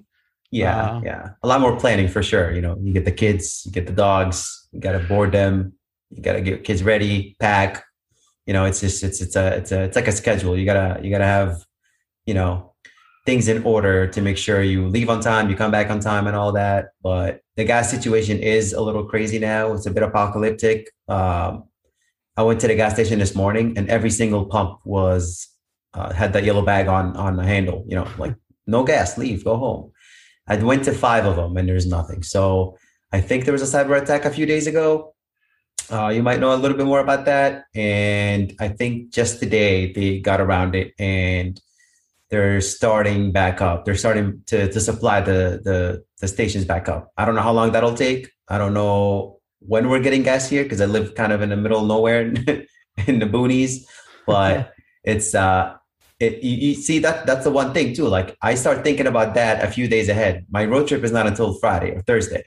yeah, 0.51 0.81
uh, 0.97 1.01
yeah. 1.03 1.29
A 1.43 1.47
lot 1.47 1.59
more 1.59 1.75
planning 1.77 2.07
for 2.07 2.21
sure. 2.23 2.53
You 2.53 2.61
know, 2.61 2.77
you 2.81 2.93
get 2.93 3.05
the 3.05 3.11
kids, 3.11 3.63
you 3.65 3.71
get 3.71 3.87
the 3.87 3.93
dogs, 3.93 4.67
you 4.71 4.79
gotta 4.79 4.99
board 4.99 5.31
them, 5.31 5.73
you 6.11 6.21
gotta 6.21 6.41
get 6.41 6.63
kids 6.63 6.83
ready, 6.83 7.35
pack. 7.39 7.83
You 8.45 8.53
know, 8.53 8.65
it's 8.65 8.79
just 8.79 9.03
it's 9.03 9.19
it's 9.21 9.35
a 9.35 9.47
it's 9.57 9.71
a 9.71 9.81
it's 9.83 9.95
like 9.95 10.07
a 10.07 10.11
schedule. 10.11 10.55
You 10.57 10.65
gotta 10.65 11.01
you 11.03 11.09
gotta 11.09 11.25
have, 11.25 11.65
you 12.27 12.35
know, 12.35 12.74
things 13.25 13.47
in 13.47 13.63
order 13.63 14.07
to 14.07 14.21
make 14.21 14.37
sure 14.37 14.61
you 14.61 14.87
leave 14.87 15.09
on 15.09 15.19
time, 15.19 15.49
you 15.49 15.55
come 15.55 15.71
back 15.71 15.89
on 15.89 15.99
time 15.99 16.27
and 16.27 16.35
all 16.35 16.51
that. 16.51 16.89
But 17.01 17.41
the 17.55 17.63
gas 17.63 17.89
situation 17.89 18.39
is 18.39 18.73
a 18.73 18.81
little 18.81 19.05
crazy 19.05 19.39
now. 19.39 19.73
It's 19.73 19.87
a 19.87 19.91
bit 19.91 20.03
apocalyptic. 20.03 20.91
Um, 21.07 21.63
I 22.37 22.43
went 22.43 22.59
to 22.61 22.67
the 22.67 22.75
gas 22.75 22.93
station 22.93 23.19
this 23.19 23.35
morning 23.35 23.77
and 23.77 23.89
every 23.89 24.11
single 24.11 24.45
pump 24.45 24.79
was 24.85 25.47
uh, 25.93 26.13
had 26.13 26.33
that 26.33 26.43
yellow 26.43 26.61
bag 26.61 26.87
on 26.87 27.15
on 27.15 27.37
the 27.37 27.43
handle, 27.43 27.85
you 27.87 27.95
know, 27.95 28.07
like 28.17 28.35
no 28.67 28.83
gas, 28.83 29.17
leave, 29.17 29.43
go 29.43 29.57
home. 29.57 29.91
I 30.47 30.57
went 30.57 30.83
to 30.85 30.91
five 30.91 31.25
of 31.25 31.37
them 31.37 31.57
and 31.57 31.67
there's 31.67 31.87
nothing. 31.87 32.21
So 32.21 32.77
I 33.11 33.21
think 33.21 33.45
there 33.45 33.53
was 33.53 33.61
a 33.61 33.77
cyber 33.77 33.99
attack 33.99 34.25
a 34.25 34.29
few 34.29 34.45
days 34.45 34.67
ago. 34.67 35.15
Uh, 35.89 36.09
you 36.09 36.21
might 36.21 36.39
know 36.39 36.53
a 36.53 36.57
little 36.57 36.77
bit 36.77 36.85
more 36.85 36.99
about 36.99 37.25
that. 37.25 37.65
And 37.73 38.53
I 38.59 38.67
think 38.67 39.11
just 39.11 39.39
today 39.39 39.93
they 39.93 40.19
got 40.19 40.41
around 40.41 40.75
it 40.75 40.93
and 40.99 41.59
they're 42.29 42.61
starting 42.61 43.31
back 43.31 43.61
up. 43.61 43.85
They're 43.85 43.95
starting 43.95 44.41
to, 44.47 44.71
to 44.71 44.79
supply 44.79 45.21
the, 45.21 45.61
the, 45.63 46.03
the 46.21 46.27
stations 46.27 46.65
back 46.65 46.89
up. 46.89 47.11
I 47.17 47.25
don't 47.25 47.35
know 47.35 47.41
how 47.41 47.53
long 47.53 47.71
that'll 47.71 47.95
take. 47.95 48.31
I 48.47 48.57
don't 48.57 48.73
know 48.73 49.39
when 49.59 49.89
we're 49.89 50.01
getting 50.01 50.23
gas 50.23 50.49
here 50.49 50.63
because 50.63 50.81
I 50.81 50.85
live 50.85 51.15
kind 51.15 51.31
of 51.31 51.41
in 51.41 51.49
the 51.49 51.57
middle 51.57 51.81
of 51.81 51.87
nowhere 51.87 52.21
in 53.07 53.19
the 53.19 53.25
boonies, 53.25 53.85
but 54.25 54.73
it's, 55.03 55.35
uh, 55.35 55.75
it, 56.19 56.43
you, 56.43 56.69
you 56.69 56.73
see 56.75 56.99
that 56.99 57.25
that's 57.25 57.43
the 57.43 57.51
one 57.51 57.73
thing 57.73 57.93
too. 57.93 58.07
Like 58.07 58.37
I 58.41 58.55
start 58.55 58.83
thinking 58.83 59.07
about 59.07 59.33
that 59.35 59.63
a 59.63 59.69
few 59.69 59.87
days 59.87 60.09
ahead. 60.09 60.45
My 60.49 60.65
road 60.65 60.87
trip 60.87 61.03
is 61.03 61.11
not 61.11 61.27
until 61.27 61.53
Friday 61.55 61.91
or 61.91 62.01
Thursday. 62.01 62.45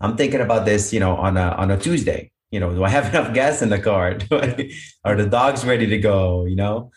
I'm 0.00 0.16
thinking 0.16 0.40
about 0.40 0.64
this, 0.64 0.92
you 0.92 1.00
know, 1.00 1.16
on 1.16 1.36
a 1.36 1.50
on 1.50 1.70
a 1.70 1.78
Tuesday. 1.78 2.32
You 2.50 2.60
know, 2.60 2.74
do 2.74 2.84
I 2.84 2.88
have 2.88 3.06
enough 3.14 3.34
gas 3.34 3.62
in 3.62 3.68
the 3.68 3.78
car? 3.78 4.18
I, 4.30 4.70
are 5.04 5.16
the 5.16 5.26
dogs 5.26 5.64
ready 5.64 5.86
to 5.86 5.98
go? 5.98 6.46
You 6.46 6.56
know, 6.56 6.90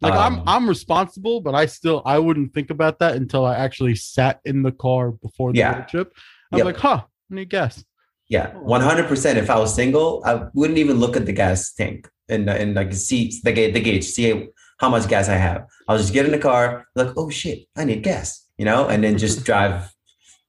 Like 0.00 0.14
Um, 0.14 0.40
I'm 0.40 0.48
I'm 0.48 0.68
responsible, 0.68 1.40
but 1.40 1.54
I 1.54 1.66
still 1.66 2.02
I 2.06 2.18
wouldn't 2.18 2.54
think 2.54 2.70
about 2.70 2.98
that 3.00 3.16
until 3.16 3.44
I 3.44 3.56
actually 3.56 3.94
sat 3.96 4.40
in 4.44 4.62
the 4.62 4.72
car 4.72 5.12
before 5.12 5.52
the 5.52 5.58
Yeah. 5.58 5.76
road 5.76 5.88
trip. 5.88 6.12
I'm 6.52 6.58
Yep. 6.58 6.64
like, 6.66 6.76
huh, 6.78 7.02
I 7.30 7.34
need 7.34 7.50
gas. 7.50 7.84
yeah, 8.28 8.52
100. 8.54 9.08
percent 9.08 9.38
If 9.38 9.50
I 9.50 9.58
was 9.58 9.74
single, 9.74 10.22
I 10.24 10.46
wouldn't 10.54 10.78
even 10.78 10.98
look 10.98 11.16
at 11.16 11.26
the 11.26 11.32
gas 11.32 11.72
tank 11.74 12.08
and 12.28 12.48
and 12.48 12.74
like 12.74 12.92
see 12.94 13.32
the 13.44 13.52
gauge, 13.52 13.74
the 13.74 13.80
gauge, 13.80 14.04
see 14.04 14.48
how 14.78 14.88
much 14.88 15.06
gas 15.08 15.28
I 15.28 15.34
have. 15.36 15.66
I'll 15.88 15.98
just 15.98 16.12
get 16.14 16.24
in 16.24 16.32
the 16.32 16.38
car, 16.38 16.86
like, 16.94 17.12
oh 17.16 17.28
shit, 17.28 17.66
I 17.76 17.84
need 17.84 18.02
gas, 18.02 18.46
you 18.56 18.64
know, 18.64 18.88
and 18.88 19.04
then 19.04 19.18
just 19.18 19.44
drive 19.50 19.92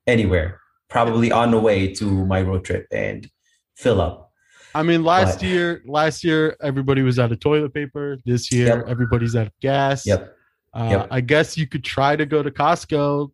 anywhere, 0.08 0.60
probably 0.90 1.32
on 1.32 1.52
the 1.52 1.60
way 1.60 1.94
to 1.96 2.06
my 2.26 2.42
road 2.42 2.64
trip 2.64 2.88
and 2.92 3.30
fill 3.76 4.00
up. 4.00 4.31
I 4.74 4.84
mean, 4.84 5.04
last 5.04 5.40
But- 5.40 5.48
year, 5.48 5.82
last 5.86 6.24
year 6.24 6.56
everybody 6.62 7.02
was 7.02 7.20
out 7.20 7.32
of 7.32 7.40
toilet 7.40 7.74
paper. 7.74 8.18
This 8.26 8.52
year, 8.52 8.68
Yep. 8.68 8.86
everybody's 8.88 9.36
out 9.36 9.48
of 9.48 9.54
gas. 9.62 10.06
Yep. 10.06 10.34
Uh, 10.74 10.88
Yep. 10.92 11.08
I 11.12 11.22
guess 11.22 11.58
you 11.58 11.68
could 11.68 11.84
try 11.84 12.16
to 12.16 12.26
go 12.26 12.42
to 12.42 12.50
Costco. 12.52 13.32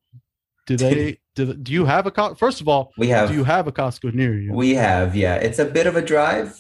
Do 0.66 0.78
they? 0.78 1.20
do, 1.36 1.54
do 1.54 1.72
you 1.72 1.86
have 1.86 2.08
a 2.08 2.12
Co- 2.12 2.34
first 2.36 2.62
of 2.62 2.68
all? 2.68 2.92
We 2.98 3.08
have 3.10 3.30
Do 3.30 3.36
you 3.36 3.44
have 3.44 3.68
a 3.68 3.72
Costco 3.72 4.14
near 4.14 4.38
you? 4.40 4.54
We 4.54 4.74
have, 4.76 5.16
yeah. 5.16 5.36
It's 5.36 5.60
a 5.60 5.66
bit 5.66 5.86
of 5.88 5.96
a 5.96 6.02
drive 6.02 6.56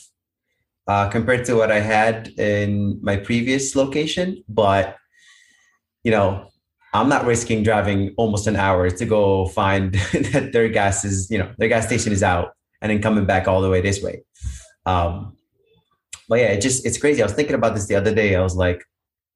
uh, 0.88 1.10
compared 1.10 1.46
to 1.46 1.56
what 1.56 1.72
I 1.72 1.80
had 1.80 2.28
in 2.38 3.00
my 3.02 3.18
previous 3.18 3.76
location, 3.76 4.44
but 4.48 4.96
you 6.04 6.12
know, 6.12 6.48
I'm 6.94 7.10
not 7.10 7.26
risking 7.26 7.64
driving 7.64 8.14
almost 8.18 8.48
an 8.48 8.56
hour 8.56 8.90
to 8.90 9.06
go 9.06 9.48
find 9.48 9.94
that 10.32 10.52
their 10.54 10.70
gas 10.70 11.04
is, 11.04 11.30
you 11.30 11.38
know, 11.38 11.52
their 11.58 11.68
gas 11.68 11.86
station 11.88 12.14
is 12.14 12.24
out 12.24 12.52
and 12.82 12.90
then 12.92 13.02
coming 13.02 13.26
back 13.26 13.48
all 13.48 13.62
the 13.62 13.70
way 13.70 13.82
this 13.82 14.02
way. 14.02 14.24
Um, 14.88 15.36
but 16.29 16.39
yeah, 16.39 16.48
it 16.48 16.62
just 16.62 16.86
it's 16.86 16.98
crazy. 16.98 17.22
I 17.22 17.25
was 17.25 17.34
thinking 17.34 17.56
about 17.56 17.75
this 17.75 17.86
the 17.88 17.96
other 17.96 18.15
day. 18.15 18.36
I 18.36 18.41
was 18.41 18.56
like, 18.56 18.84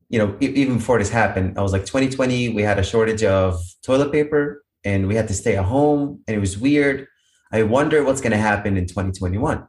you 0.10 0.18
know, 0.18 0.36
even 0.40 0.78
before 0.78 0.98
this 0.98 1.10
happened, 1.10 1.58
I 1.58 1.62
was 1.62 1.74
like, 1.74 1.86
2020, 1.86 2.50
we 2.50 2.64
had 2.64 2.80
a 2.80 2.84
shortage 2.84 3.24
of 3.24 3.62
toilet 3.84 4.12
paper 4.12 4.64
and 4.84 5.08
we 5.08 5.16
had 5.16 5.28
to 5.28 5.34
stay 5.34 5.56
at 5.58 5.66
home 5.66 6.22
and 6.28 6.36
it 6.36 6.40
was 6.40 6.58
weird. 6.58 7.08
I 7.52 7.64
wonder 7.64 8.04
what's 8.04 8.22
going 8.22 8.32
to 8.32 8.38
happen 8.38 8.78
in 8.78 8.88
2021. 8.88 9.68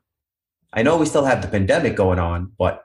I 0.73 0.83
know 0.83 0.97
we 0.97 1.07
still 1.07 1.25
have 1.25 1.43
the 1.43 1.49
pandemic 1.49 1.97
going 1.97 2.19
on, 2.19 2.53
but 2.59 2.85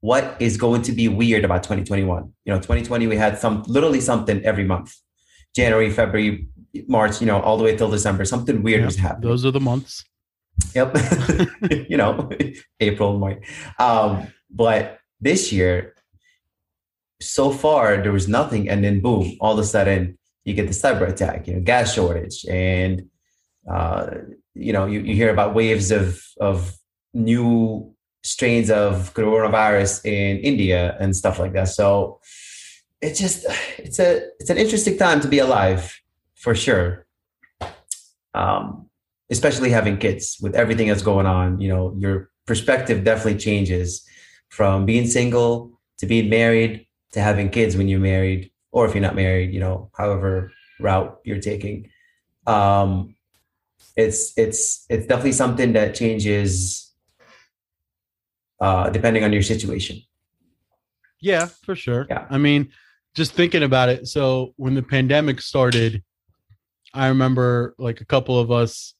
what 0.00 0.36
is 0.38 0.56
going 0.56 0.82
to 0.82 0.92
be 0.92 1.08
weird 1.08 1.44
about 1.44 1.62
2021? 1.62 2.32
You 2.44 2.52
know, 2.52 2.58
2020 2.58 3.06
we 3.06 3.16
had 3.16 3.38
some 3.38 3.62
literally 3.66 4.00
something 4.00 4.44
every 4.44 4.64
month. 4.64 4.94
January, 5.54 5.90
February, 5.90 6.48
March, 6.86 7.20
you 7.20 7.26
know, 7.26 7.40
all 7.40 7.56
the 7.56 7.64
way 7.64 7.76
till 7.76 7.90
December, 7.90 8.24
something 8.26 8.62
weird 8.62 8.80
Yep, 8.80 8.86
was 8.86 8.96
happening. 8.96 9.28
Those 9.28 9.44
are 9.46 9.50
the 9.50 9.60
months. 9.60 10.04
Yep. 10.74 10.96
you 11.88 11.96
know, 11.96 12.30
April, 12.80 13.18
May. 13.18 13.40
Um, 13.78 14.28
but 14.50 14.98
this 15.20 15.52
year, 15.52 15.94
so 17.20 17.50
far 17.50 18.02
there 18.02 18.12
was 18.12 18.28
nothing, 18.28 18.68
and 18.68 18.84
then 18.84 19.00
boom, 19.00 19.36
all 19.40 19.54
of 19.54 19.58
a 19.58 19.64
sudden 19.64 20.18
you 20.44 20.54
get 20.54 20.66
the 20.66 20.74
cyber 20.74 21.08
attack, 21.08 21.48
you 21.48 21.54
know, 21.54 21.60
gas 21.60 21.94
shortage, 21.94 22.44
and 22.46 23.08
uh, 23.70 24.10
you 24.54 24.72
know, 24.72 24.86
you, 24.86 25.00
you 25.00 25.14
hear 25.14 25.30
about 25.30 25.54
waves 25.54 25.90
of 25.90 26.22
of 26.40 26.76
new 27.14 27.94
strains 28.22 28.70
of 28.70 29.14
coronavirus 29.14 30.04
in 30.04 30.38
India 30.38 30.96
and 31.00 31.16
stuff 31.16 31.38
like 31.38 31.52
that. 31.52 31.68
So 31.68 32.20
it's 33.00 33.18
just 33.18 33.46
it's 33.78 33.98
a 33.98 34.28
it's 34.38 34.50
an 34.50 34.58
interesting 34.58 34.98
time 34.98 35.20
to 35.20 35.28
be 35.28 35.38
alive 35.38 35.98
for 36.34 36.54
sure. 36.54 37.06
Um, 38.34 38.85
especially 39.30 39.70
having 39.70 39.98
kids 39.98 40.38
with 40.40 40.54
everything 40.54 40.88
that's 40.88 41.02
going 41.02 41.26
on, 41.26 41.60
you 41.60 41.68
know, 41.68 41.94
your 41.98 42.30
perspective 42.46 43.04
definitely 43.04 43.38
changes 43.38 44.06
from 44.50 44.86
being 44.86 45.06
single 45.06 45.80
to 45.98 46.06
being 46.06 46.30
married 46.30 46.86
to 47.12 47.20
having 47.20 47.48
kids 47.48 47.76
when 47.76 47.88
you're 47.88 48.00
married, 48.00 48.50
or 48.72 48.86
if 48.86 48.94
you're 48.94 49.02
not 49.02 49.16
married, 49.16 49.52
you 49.52 49.60
know, 49.60 49.90
however 49.96 50.52
route 50.80 51.18
you're 51.24 51.40
taking. 51.40 51.88
Um, 52.46 53.16
it's 53.96 54.32
it's 54.36 54.84
it's 54.90 55.06
definitely 55.06 55.32
something 55.32 55.72
that 55.72 55.94
changes 55.94 56.94
uh, 58.60 58.90
depending 58.90 59.24
on 59.24 59.32
your 59.32 59.42
situation. 59.42 60.00
Yeah, 61.20 61.46
for 61.46 61.74
sure. 61.74 62.06
Yeah. 62.08 62.26
I 62.30 62.38
mean, 62.38 62.70
just 63.14 63.32
thinking 63.32 63.62
about 63.62 63.88
it. 63.88 64.06
So 64.06 64.52
when 64.56 64.74
the 64.74 64.82
pandemic 64.82 65.40
started, 65.40 66.02
I 66.92 67.08
remember 67.08 67.74
like 67.78 68.00
a 68.00 68.04
couple 68.04 68.38
of 68.38 68.50
us 68.50 68.94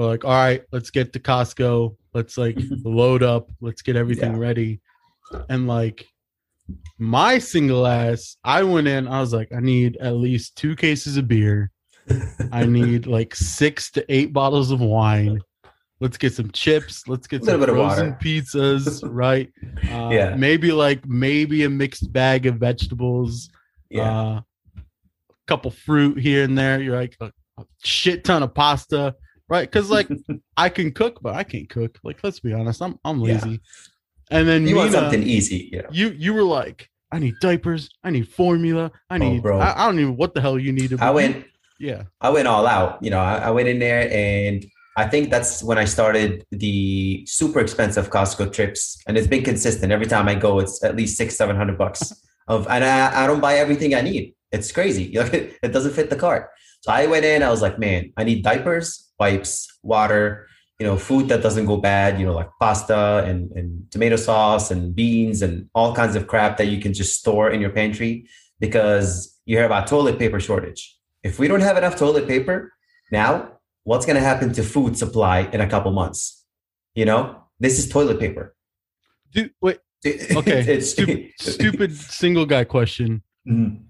were 0.00 0.06
like, 0.06 0.24
all 0.24 0.30
right, 0.32 0.62
let's 0.72 0.90
get 0.90 1.12
to 1.14 1.18
Costco. 1.20 1.96
Let's 2.14 2.36
like 2.38 2.56
load 2.84 3.22
up. 3.22 3.50
Let's 3.60 3.82
get 3.82 3.96
everything 3.96 4.32
Yeah. 4.34 4.38
ready. 4.38 4.80
And 5.48 5.66
like 5.66 6.06
my 6.98 7.38
single 7.38 7.86
ass, 7.86 8.36
I 8.44 8.62
went 8.62 8.88
in, 8.88 9.08
I 9.08 9.20
was 9.20 9.32
like, 9.32 9.52
I 9.54 9.60
need 9.60 9.96
at 9.98 10.14
least 10.14 10.56
two 10.56 10.76
cases 10.76 11.16
of 11.16 11.28
beer. 11.28 11.70
I 12.52 12.66
need 12.78 13.06
like 13.06 13.34
six 13.34 13.90
to 13.92 14.04
eight 14.12 14.32
bottles 14.32 14.70
of 14.70 14.80
wine. 14.80 15.40
Let's 15.98 16.18
get 16.18 16.34
some 16.34 16.50
chips. 16.50 17.08
Let's 17.08 17.26
get 17.26 17.42
some 17.44 17.58
Little 17.58 17.74
bit 17.74 17.82
of 17.82 17.88
frozen 17.94 18.12
pizzas, 18.14 19.00
right? 19.10 19.50
Uh, 19.90 20.10
Yeah. 20.12 20.36
Maybe 20.36 20.70
like 20.72 21.06
maybe 21.06 21.64
a 21.64 21.70
mixed 21.70 22.12
bag 22.12 22.44
of 22.46 22.56
vegetables. 22.56 23.48
yeah, 23.88 24.02
Uh, 24.02 24.40
a 24.76 24.82
couple 25.46 25.70
fruit 25.70 26.18
here 26.18 26.44
and 26.44 26.56
there. 26.56 26.82
You're 26.82 26.96
like 26.96 27.16
a, 27.20 27.32
a 27.58 27.64
shit 27.82 28.24
ton 28.24 28.42
of 28.42 28.52
pasta, 28.54 29.14
right? 29.48 29.68
Because 29.68 29.90
like 29.90 30.08
I 30.56 30.68
can 30.68 30.92
cook, 30.92 31.20
but 31.22 31.34
I 31.34 31.44
can't 31.44 31.68
cook. 31.68 31.98
Like 32.04 32.18
let's 32.22 32.40
be 32.40 32.52
honest, 32.52 32.82
I'm 32.82 32.98
I'm 33.04 33.20
Yeah. 33.20 33.34
lazy. 33.34 33.60
And 34.30 34.48
then 34.48 34.66
you 34.66 34.76
want 34.76 34.92
something 34.92 35.22
easy, 35.22 35.68
you 35.72 35.82
know. 35.82 35.88
you 35.90 36.08
you 36.10 36.34
were 36.34 36.42
like, 36.42 36.90
I 37.12 37.18
need 37.18 37.38
diapers. 37.38 37.90
I 38.02 38.10
need 38.10 38.28
formula. 38.28 38.90
I 39.10 39.16
Oh, 39.16 39.30
need. 39.30 39.42
bro. 39.42 39.60
I, 39.60 39.82
I 39.82 39.86
don't 39.86 40.00
even 40.00 40.16
what 40.16 40.34
the 40.34 40.40
hell 40.40 40.58
you 40.58 40.72
needed. 40.72 41.00
I 41.00 41.10
went 41.10 41.46
Yeah. 41.78 42.04
I 42.20 42.30
went 42.30 42.48
all 42.48 42.66
out. 42.66 43.02
You 43.02 43.10
know, 43.10 43.20
I, 43.20 43.36
I 43.38 43.50
went 43.50 43.68
in 43.68 43.78
there 43.78 44.10
and 44.10 44.64
I 44.96 45.06
think 45.06 45.30
that's 45.30 45.62
when 45.62 45.76
I 45.78 45.84
started 45.84 46.44
the 46.50 47.24
super 47.26 47.60
expensive 47.60 48.08
Costco 48.10 48.50
trips. 48.52 49.02
And 49.06 49.18
it's 49.18 49.26
been 49.28 49.44
consistent. 49.44 49.92
Every 49.92 50.06
time 50.06 50.26
I 50.26 50.34
go, 50.34 50.58
it's 50.58 50.82
at 50.82 50.96
least 50.96 51.16
six, 51.18 51.36
seven 51.36 51.54
hundred 51.54 51.78
bucks 51.78 52.12
of 52.48 52.66
and 52.68 52.82
I, 52.82 53.24
I 53.24 53.26
don't 53.26 53.40
buy 53.40 53.54
everything 53.56 53.94
I 53.94 54.00
need. 54.00 54.34
It's 54.50 54.72
crazy. 54.72 55.04
It 55.62 55.72
doesn't 55.72 55.92
fit 55.94 56.10
the 56.10 56.16
cart. 56.16 56.48
So 56.80 56.90
I 56.92 57.06
went 57.06 57.24
in, 57.24 57.42
I 57.42 57.50
was 57.50 57.62
like, 57.62 57.78
man, 57.78 58.12
I 58.16 58.24
need 58.24 58.42
diapers, 58.42 59.05
wipes, 59.18 59.78
water, 59.82 60.46
you 60.78 60.86
know, 60.86 60.96
food 60.96 61.28
that 61.28 61.42
doesn't 61.42 61.66
go 61.66 61.76
bad, 61.76 62.20
you 62.20 62.26
know, 62.26 62.34
like 62.34 62.50
pasta 62.60 63.24
and, 63.26 63.50
and 63.52 63.90
tomato 63.90 64.16
sauce 64.16 64.70
and 64.70 64.94
beans 64.94 65.42
and 65.42 65.68
all 65.74 65.94
kinds 65.94 66.16
of 66.16 66.26
crap 66.26 66.58
that 66.58 66.66
you 66.66 66.80
can 66.80 66.92
just 66.92 67.18
store 67.18 67.50
in 67.50 67.60
your 67.60 67.70
pantry 67.70 68.28
because 68.60 69.38
you 69.46 69.56
hear 69.56 69.66
about 69.66 69.86
toilet 69.86 70.18
paper 70.18 70.38
shortage. 70.38 70.96
If 71.22 71.38
we 71.38 71.48
don't 71.48 71.60
have 71.60 71.76
enough 71.76 71.96
toilet 71.96 72.28
paper 72.28 72.72
now, 73.10 73.52
what's 73.84 74.04
going 74.04 74.16
to 74.16 74.22
happen 74.22 74.52
to 74.52 74.62
food 74.62 74.98
supply 74.98 75.48
in 75.52 75.60
a 75.60 75.68
couple 75.68 75.90
months? 75.92 76.44
You 76.94 77.04
know, 77.06 77.42
this 77.58 77.78
is 77.78 77.88
toilet 77.88 78.20
paper. 78.20 78.54
Dude, 79.32 79.52
wait. 79.60 79.78
Okay. 80.06 80.60
it's 80.68 80.90
stupid, 80.90 81.32
stupid 81.40 81.96
single 81.96 82.46
guy 82.46 82.64
question. 82.64 83.22
Mhm. 83.48 83.86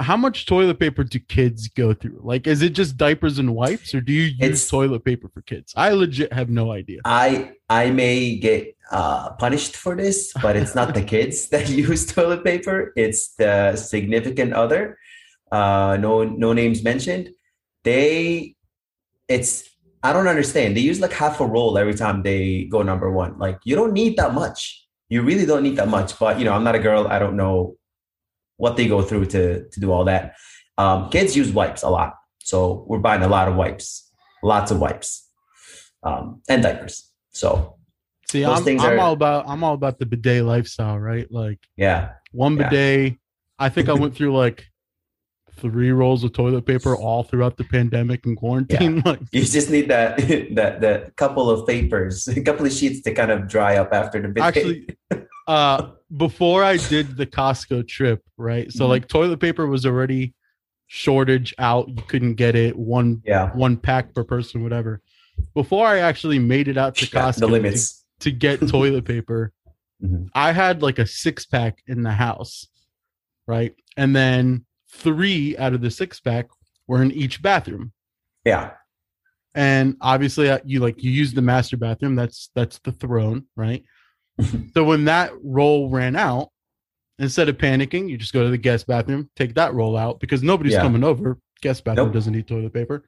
How 0.00 0.16
much 0.16 0.46
toilet 0.46 0.80
paper 0.80 1.04
do 1.04 1.18
kids 1.20 1.68
go 1.68 1.94
through? 1.94 2.20
Like, 2.22 2.46
is 2.48 2.62
it 2.62 2.70
just 2.70 2.96
diapers 2.96 3.38
and 3.38 3.54
wipes, 3.54 3.94
or 3.94 4.00
do 4.00 4.12
you 4.12 4.22
use 4.22 4.40
It's- 4.40 4.68
toilet 4.68 5.04
paper 5.04 5.28
for 5.32 5.40
kids? 5.42 5.72
I 5.76 5.90
legit 5.90 6.32
have 6.32 6.50
no 6.50 6.72
idea. 6.72 7.00
I 7.04 7.52
I 7.68 7.90
may 7.90 8.36
get 8.36 8.76
uh, 8.90 9.30
punished 9.34 9.76
for 9.76 9.94
this, 9.96 10.32
but 10.42 10.56
it's 10.56 10.74
not 10.74 10.94
the 10.94 11.02
kids 11.14 11.48
that 11.50 11.68
use 11.86 12.06
toilet 12.06 12.44
paper. 12.44 12.92
It's 12.96 13.34
the 13.36 13.76
significant 13.76 14.52
other. 14.52 14.98
Uh, 15.52 15.96
no 16.00 16.24
no 16.24 16.52
names 16.52 16.82
mentioned. 16.82 17.30
They, 17.84 18.56
it's 19.28 19.62
I 20.02 20.12
don't 20.12 20.26
understand. 20.28 20.76
They 20.76 20.80
use 20.80 21.00
like 21.00 21.12
half 21.12 21.40
a 21.40 21.46
roll 21.46 21.78
every 21.78 21.94
time 21.94 22.22
they 22.22 22.64
go 22.64 22.82
number 22.82 23.10
one. 23.12 23.38
Like 23.38 23.58
you 23.64 23.76
don't 23.76 23.92
need 23.92 24.16
that 24.16 24.34
much. 24.34 24.86
You 25.08 25.22
really 25.22 25.46
don't 25.46 25.62
need 25.62 25.76
that 25.76 25.88
much. 25.88 26.18
But 26.18 26.38
you 26.38 26.44
know, 26.44 26.52
I'm 26.52 26.64
not 26.64 26.74
a 26.74 26.78
girl. 26.80 27.06
I 27.06 27.18
don't 27.20 27.36
know 27.36 27.76
what 28.56 28.76
they 28.76 28.86
go 28.88 29.02
through 29.02 29.26
to 29.26 29.68
to 29.68 29.80
do 29.80 29.90
all 29.92 30.04
that. 30.04 30.34
Um, 30.78 31.10
kids 31.10 31.36
use 31.36 31.52
wipes 31.52 31.82
a 31.82 31.88
lot, 31.90 32.14
so 32.38 32.84
we're 32.88 32.98
buying 32.98 33.22
a 33.22 33.28
lot 33.28 33.48
of 33.48 33.54
wipes, 33.56 34.10
lots 34.42 34.70
of 34.70 34.80
wipes, 34.80 35.28
um, 36.02 36.42
and 36.48 36.62
diapers. 36.62 37.10
So 37.30 37.76
See, 38.30 38.44
I'm, 38.44 38.66
I'm 38.66 38.80
are- 38.80 38.98
all 38.98 39.12
about 39.12 39.44
I'm 39.48 39.62
all 39.62 39.74
about 39.74 39.98
the 39.98 40.06
bidet 40.06 40.44
lifestyle, 40.44 40.98
right? 40.98 41.30
Like 41.30 41.60
yeah, 41.76 42.12
one 42.32 42.56
Yeah. 42.56 42.68
bidet. 42.70 43.18
I 43.58 43.68
think 43.68 43.88
I 43.88 43.92
went 44.02 44.14
through 44.16 44.36
like 44.36 44.66
three 45.56 45.90
rolls 45.92 46.24
of 46.24 46.32
toilet 46.32 46.66
paper 46.66 46.96
all 46.96 47.22
throughout 47.22 47.56
the 47.56 47.64
pandemic 47.64 48.26
and 48.26 48.36
quarantine. 48.36 49.02
Like, 49.06 49.20
you 49.32 49.44
just 49.44 49.70
need 49.70 49.88
that 49.90 50.16
that 50.54 50.80
that 50.80 51.16
couple 51.16 51.50
of 51.50 51.66
papers, 51.66 52.26
a 52.40 52.40
couple 52.42 52.66
of 52.66 52.72
sheets 52.72 53.00
to 53.02 53.14
kind 53.14 53.30
of 53.30 53.48
dry 53.48 53.76
up 53.76 53.92
after 53.92 54.20
the 54.20 54.28
bidet. 54.28 54.42
actually, 54.56 54.88
uh, 55.46 55.90
before 56.16 56.62
I 56.64 56.76
did 56.76 57.16
the 57.16 57.26
Costco 57.26 57.86
trip, 57.88 58.22
right? 58.36 58.70
So 58.72 58.84
Mhm. 58.84 58.88
like 58.88 59.08
toilet 59.08 59.40
paper 59.40 59.66
was 59.66 59.84
already 59.86 60.34
shortage 60.86 61.54
out. 61.58 61.88
You 61.88 62.02
couldn't 62.08 62.34
get 62.34 62.54
it 62.54 62.76
one 62.76 63.22
yeah, 63.24 63.50
one 63.54 63.76
pack 63.76 64.14
per 64.14 64.24
person, 64.24 64.62
whatever. 64.62 65.00
Before 65.54 65.86
I 65.86 65.98
actually 65.98 66.38
made 66.38 66.68
it 66.68 66.76
out 66.76 66.94
to 66.96 67.06
Yeah, 67.12 67.22
Costco 67.22 67.62
to- 67.72 68.20
to 68.20 68.30
get 68.30 68.66
toilet 68.68 69.04
paper, 69.04 69.52
Mhm. 70.02 70.28
I 70.34 70.52
had 70.52 70.82
like 70.82 70.98
a 70.98 71.06
six 71.06 71.44
pack 71.46 71.78
in 71.86 72.02
the 72.02 72.12
house, 72.12 72.68
right? 73.46 73.74
And 73.96 74.14
then 74.14 74.64
three 74.94 75.56
out 75.58 75.74
of 75.74 75.80
the 75.80 75.90
six 75.90 76.20
pack 76.20 76.48
were 76.86 77.02
in 77.02 77.10
each 77.12 77.42
bathroom. 77.42 77.92
Yeah, 78.44 78.72
And 79.54 79.96
obviously, 80.00 80.50
uh, 80.50 80.58
you 80.64 80.80
like 80.80 81.02
you 81.02 81.10
use 81.10 81.32
the 81.32 81.42
master 81.42 81.76
bathroom. 81.76 82.14
That's 82.14 82.50
that's 82.54 82.78
the 82.80 82.92
throne, 82.92 83.46
right? 83.56 83.82
so 84.74 84.84
when 84.84 85.04
that 85.06 85.32
roll 85.42 85.88
ran 85.88 86.14
out, 86.16 86.50
instead 87.18 87.48
of 87.48 87.56
panicking, 87.56 88.08
you 88.10 88.18
just 88.18 88.32
go 88.32 88.44
to 88.44 88.50
the 88.50 88.58
guest 88.58 88.86
bathroom, 88.86 89.30
take 89.36 89.54
that 89.54 89.72
roll 89.72 89.96
out 89.96 90.20
because 90.20 90.42
nobody's 90.42 90.74
Yeah. 90.74 90.82
coming 90.82 91.04
over. 91.04 91.38
Guest 91.62 91.84
bathroom 91.84 92.06
Nope. 92.08 92.14
doesn't 92.14 92.32
need 92.34 92.46
toilet 92.46 92.74
paper, 92.74 93.04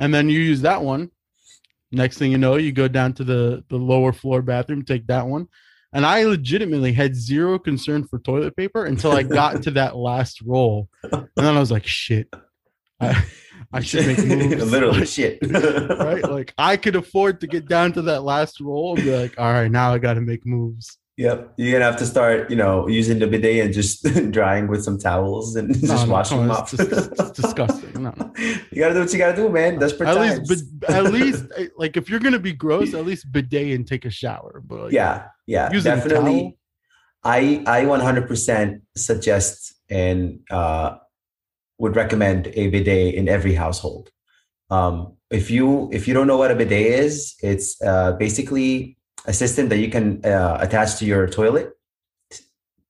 and 0.00 0.12
then 0.12 0.28
you 0.28 0.40
use 0.40 0.62
that 0.62 0.82
one. 0.82 1.10
Next 1.92 2.18
thing 2.18 2.32
you 2.32 2.38
know, 2.38 2.56
you 2.56 2.72
go 2.72 2.88
down 2.88 3.12
to 3.14 3.24
the 3.24 3.62
the 3.68 3.76
lower 3.76 4.12
floor 4.12 4.42
bathroom, 4.42 4.82
take 4.84 5.06
that 5.06 5.26
one. 5.26 5.46
And 5.92 6.06
I 6.06 6.24
legitimately 6.24 6.92
had 6.92 7.14
zero 7.14 7.58
concern 7.58 8.04
for 8.06 8.18
toilet 8.18 8.56
paper 8.56 8.84
until 8.86 9.12
I 9.12 9.22
got 9.22 9.62
to 9.64 9.70
that 9.72 9.96
last 9.96 10.40
roll. 10.40 10.88
And 11.02 11.28
then 11.36 11.56
I 11.56 11.60
was 11.60 11.70
like, 11.70 11.86
shit. 11.86 12.32
I, 13.00 13.22
I 13.72 13.80
should 13.80 14.06
make 14.06 14.18
moves. 14.24 14.70
Literally 14.70 15.00
Like, 15.00 15.08
shit. 15.08 15.38
right? 15.42 16.22
Like 16.28 16.54
I 16.56 16.76
could 16.76 16.96
afford 16.96 17.40
to 17.42 17.46
get 17.46 17.68
down 17.68 17.92
to 17.94 18.02
that 18.02 18.22
last 18.22 18.60
roll 18.60 18.94
and 18.94 19.04
be 19.04 19.16
like, 19.16 19.34
all 19.38 19.52
right, 19.52 19.70
now 19.70 19.92
I 19.92 19.98
gotta 19.98 20.20
make 20.20 20.46
moves. 20.46 20.98
Yep. 21.18 21.54
You're 21.58 21.72
gonna 21.72 21.84
have 21.84 21.98
to 21.98 22.06
start, 22.06 22.48
you 22.48 22.56
know, 22.56 22.88
using 22.88 23.18
the 23.18 23.26
bidet 23.26 23.64
and 23.66 23.74
just 23.74 24.02
drying 24.32 24.66
with 24.66 24.82
some 24.82 24.98
towels 24.98 25.56
and 25.56 25.68
No, 25.68 25.74
just 25.88 26.06
no, 26.06 26.12
washing 26.12 26.38
come 26.38 26.48
them 26.48 26.56
off. 26.56 26.72
it's 26.72 26.82
it's 26.82 27.30
disgusting. 27.32 28.02
No, 28.02 28.14
no. 28.16 28.32
You 28.70 28.78
gotta 28.80 28.94
do 28.94 29.00
what 29.00 29.12
you 29.12 29.18
gotta 29.18 29.36
do, 29.36 29.48
man. 29.50 29.78
Desperate 29.78 30.08
At 30.08 30.14
times. 30.14 30.48
least, 30.48 30.80
but 30.80 30.90
at 30.90 31.04
least, 31.12 31.44
eh, 31.56 31.66
like 31.76 31.96
if 31.98 32.08
you're 32.08 32.18
gonna 32.18 32.38
be 32.38 32.52
gross, 32.54 32.94
at 32.94 33.04
least 33.04 33.30
bidet 33.30 33.74
and 33.74 33.86
take 33.86 34.06
a 34.06 34.10
shower. 34.10 34.62
But 34.66 34.84
like, 34.84 34.92
yeah, 34.92 35.26
yeah, 35.52 35.70
using 35.70 35.94
definitely. 35.94 36.56
I 37.22 37.62
I 37.66 37.84
100% 37.84 38.80
suggest 38.96 39.74
and 39.90 40.40
uh, 40.50 40.96
would 41.78 41.94
recommend 41.94 42.46
a 42.54 42.68
bidet 42.68 43.14
in 43.14 43.28
every 43.28 43.54
household. 43.54 44.10
Um, 44.70 45.16
if 45.30 45.50
you 45.50 45.90
if 45.92 46.08
you 46.08 46.14
don't 46.14 46.26
know 46.26 46.38
what 46.38 46.50
a 46.50 46.56
bidet 46.56 46.86
is, 47.06 47.34
it's 47.42 47.80
uh, 47.82 48.12
basically 48.12 48.96
a 49.26 49.34
system 49.34 49.68
that 49.68 49.78
you 49.78 49.90
can 49.90 50.24
uh, 50.24 50.56
attach 50.60 50.96
to 50.98 51.04
your 51.04 51.28
toilet, 51.28 51.68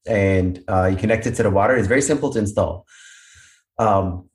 and 0.06 0.62
uh, 0.68 0.86
you 0.92 0.96
connect 0.96 1.26
it 1.26 1.34
to 1.38 1.42
the 1.42 1.50
water. 1.50 1.74
It's 1.76 1.88
very 1.88 2.02
simple 2.02 2.30
to 2.32 2.38
install. 2.38 2.86
Um, 3.78 4.30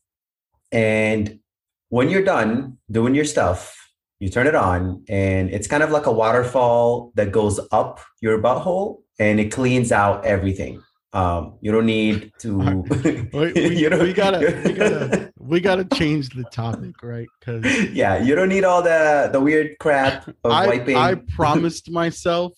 and 0.71 1.39
when 1.87 2.09
you're 2.09 2.27
done 2.35 2.77
doing 2.91 3.15
your 3.15 3.25
stuff, 3.25 3.86
you 4.19 4.29
turn 4.29 4.47
it 4.47 4.55
on, 4.55 5.03
and 5.09 5.49
it's 5.49 5.67
kind 5.67 5.83
of 5.83 5.91
like 5.91 6.05
a 6.07 6.11
waterfall 6.11 7.11
that 7.15 7.31
goes 7.31 7.59
up 7.71 7.99
your 8.21 8.41
butthole, 8.41 8.97
and 9.19 9.39
it 9.39 9.51
cleans 9.51 9.91
out 9.91 10.25
everything. 10.25 10.81
Um, 11.13 11.57
you 11.61 11.71
don't 11.71 11.85
need 11.85 12.31
to. 12.39 12.83
Wait, 13.31 13.31
we, 13.55 13.75
you 13.77 13.89
don't- 13.89 14.01
we 14.03 14.13
gotta, 14.13 14.39
we 14.65 14.73
gotta, 14.73 15.33
we 15.37 15.59
gotta 15.59 15.85
change 15.95 16.29
the 16.29 16.43
topic, 16.45 17.01
right? 17.01 17.27
Because 17.39 17.63
yeah, 17.91 18.21
you 18.21 18.35
don't 18.35 18.49
need 18.49 18.63
all 18.63 18.81
the 18.81 19.29
the 19.31 19.39
weird 19.39 19.77
crap 19.79 20.27
of 20.27 20.51
I, 20.51 20.67
wiping. 20.67 20.95
I 20.97 21.15
promised 21.35 21.89
myself 21.91 22.53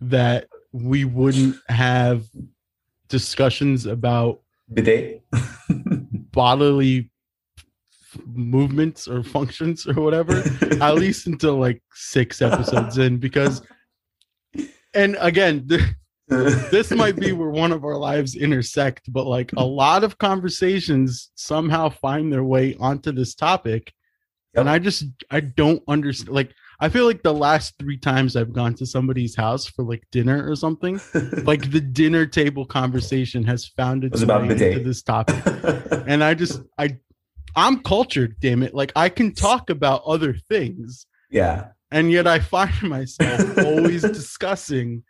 that 0.00 0.48
we 0.72 1.04
wouldn't 1.04 1.56
have 1.68 2.24
discussions 3.08 3.86
about 3.86 4.40
bidet. 4.72 5.22
bodily 6.32 7.09
movements 8.26 9.08
or 9.08 9.22
functions 9.22 9.86
or 9.86 9.94
whatever 9.94 10.32
at 10.80 10.94
least 10.94 11.26
until 11.26 11.56
like 11.56 11.82
six 11.92 12.42
episodes 12.42 12.98
in 12.98 13.18
because 13.18 13.62
and 14.94 15.16
again 15.20 15.66
th- 15.68 15.80
this 16.70 16.92
might 16.92 17.16
be 17.16 17.32
where 17.32 17.50
one 17.50 17.72
of 17.72 17.84
our 17.84 17.96
lives 17.96 18.36
intersect 18.36 19.12
but 19.12 19.26
like 19.26 19.52
a 19.56 19.64
lot 19.64 20.04
of 20.04 20.18
conversations 20.18 21.30
somehow 21.34 21.88
find 21.88 22.32
their 22.32 22.44
way 22.44 22.76
onto 22.78 23.10
this 23.10 23.34
topic 23.34 23.92
and 24.54 24.70
i 24.70 24.78
just 24.78 25.04
i 25.30 25.40
don't 25.40 25.82
understand 25.88 26.34
like 26.34 26.52
i 26.80 26.88
feel 26.88 27.04
like 27.04 27.22
the 27.22 27.34
last 27.34 27.74
three 27.80 27.98
times 27.98 28.36
i've 28.36 28.52
gone 28.52 28.74
to 28.74 28.86
somebody's 28.86 29.34
house 29.34 29.66
for 29.66 29.84
like 29.84 30.02
dinner 30.12 30.48
or 30.48 30.54
something 30.54 31.00
like 31.44 31.70
the 31.70 31.80
dinner 31.80 32.26
table 32.26 32.64
conversation 32.64 33.42
has 33.44 33.66
found 33.66 34.04
its 34.04 34.22
about 34.22 34.42
way 34.42 34.50
into 34.54 34.84
this 34.84 35.02
topic. 35.02 35.36
And 36.06 36.24
I 36.24 36.34
just 36.34 36.62
I 36.78 36.96
I'm 37.56 37.82
cultured, 37.82 38.36
damn 38.40 38.62
it. 38.62 38.74
Like 38.74 38.92
I 38.96 39.08
can 39.08 39.32
talk 39.34 39.70
about 39.70 40.02
other 40.04 40.34
things, 40.48 41.06
yeah, 41.30 41.68
and 41.90 42.10
yet 42.10 42.26
I 42.26 42.38
find 42.40 42.72
myself 42.82 43.58
always 43.58 44.02
discussing 44.20 45.02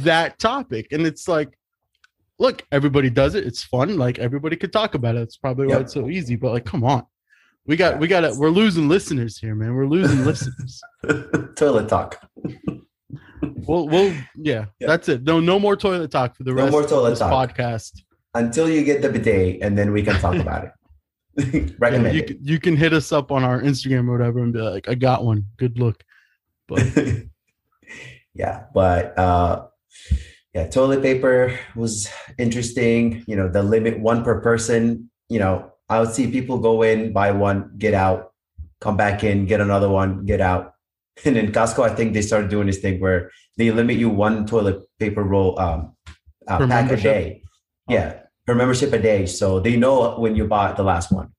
that 0.00 0.38
topic. 0.38 0.88
And 0.92 1.06
it's 1.06 1.28
like, 1.28 1.56
look, 2.38 2.62
everybody 2.72 3.10
does 3.10 3.34
it. 3.34 3.46
It's 3.46 3.62
fun. 3.62 3.96
Like 3.96 4.18
everybody 4.18 4.56
could 4.56 4.72
talk 4.72 4.94
about 4.94 5.14
it. 5.16 5.22
It's 5.22 5.36
probably 5.36 5.66
why 5.66 5.74
Yep. 5.74 5.82
it's 5.82 5.92
so 5.94 6.08
easy. 6.08 6.36
But 6.36 6.52
like, 6.52 6.64
come 6.64 6.84
on. 6.84 7.04
We 7.64 7.76
got 7.76 8.00
we 8.00 8.08
got 8.08 8.22
to 8.22 8.34
we're 8.36 8.48
losing 8.50 8.88
listeners 8.88 9.38
here, 9.38 9.54
man. 9.54 9.74
We're 9.74 9.86
losing 9.86 10.24
listeners. 10.24 10.80
toilet 11.56 11.88
talk. 11.88 12.20
We'll 13.68 13.86
we'll 13.88 14.12
yeah, 14.36 14.64
that's 14.80 15.08
it. 15.08 15.22
No 15.22 15.38
no 15.38 15.60
more 15.60 15.76
toilet 15.76 16.10
talk 16.10 16.36
for 16.36 16.42
the 16.42 16.50
No 16.52 16.62
rest 16.62 16.72
more 16.72 16.82
of 16.82 16.88
toilet 16.88 17.10
this 17.10 17.18
talk. 17.20 17.56
podcast. 17.56 18.02
Until 18.34 18.68
you 18.68 18.82
get 18.82 19.00
the 19.02 19.08
bidet, 19.10 19.62
and 19.62 19.78
then 19.78 19.92
we 19.92 20.02
can 20.02 20.14
talk 20.16 20.34
about 20.36 20.64
it. 20.64 20.72
Yeah, 21.80 22.10
you, 22.10 22.38
you 22.42 22.60
can 22.60 22.76
hit 22.76 22.92
us 22.92 23.10
up 23.10 23.32
on 23.32 23.42
our 23.42 23.60
Instagram 23.60 24.08
or 24.08 24.12
whatever 24.12 24.40
and 24.40 24.52
be 24.52 24.60
like, 24.60 24.88
I 24.88 24.94
got 24.94 25.24
one. 25.24 25.46
Good 25.56 25.78
look. 25.78 26.04
But 26.68 26.84
yeah, 28.34 28.64
but 28.74 29.18
uh, 29.18 29.66
yeah, 30.54 30.68
toilet 30.68 31.02
paper 31.02 31.58
was 31.74 32.08
interesting. 32.38 33.24
You 33.26 33.36
know, 33.36 33.48
the 33.48 33.62
limit 33.62 33.98
one 33.98 34.24
per 34.24 34.40
person. 34.40 35.10
You 35.28 35.38
know, 35.38 35.72
I 35.88 36.00
would 36.00 36.12
see 36.12 36.30
people 36.30 36.58
go 36.58 36.82
in, 36.82 37.12
buy 37.12 37.32
one, 37.32 37.72
get 37.78 37.94
out, 37.94 38.32
come 38.80 38.96
back 38.96 39.24
in, 39.24 39.46
get 39.46 39.60
another 39.60 39.88
one, 39.88 40.26
get 40.26 40.40
out. 40.40 40.74
And 41.26 41.36
in 41.36 41.52
Costco, 41.52 41.84
I 41.84 41.94
think 41.94 42.14
they 42.14 42.22
started 42.22 42.48
doing 42.48 42.66
this 42.66 42.78
thing 42.78 42.98
where 42.98 43.30
they 43.58 43.70
limit 43.70 43.96
you 43.96 44.08
one 44.08 44.46
toilet 44.46 44.82
paper 44.98 45.22
roll 45.22 45.58
um, 45.60 45.94
uh, 46.48 46.66
pack 46.66 46.90
a 46.90 46.96
day. 46.96 47.42
Yeah, 47.86 48.21
per 48.46 48.54
membership 48.54 48.92
a 48.92 48.98
day, 48.98 49.26
so 49.26 49.60
they 49.60 49.76
know 49.76 50.18
when 50.18 50.34
you 50.36 50.46
bought 50.46 50.76
the 50.76 50.82
last 50.82 51.12
one. 51.12 51.32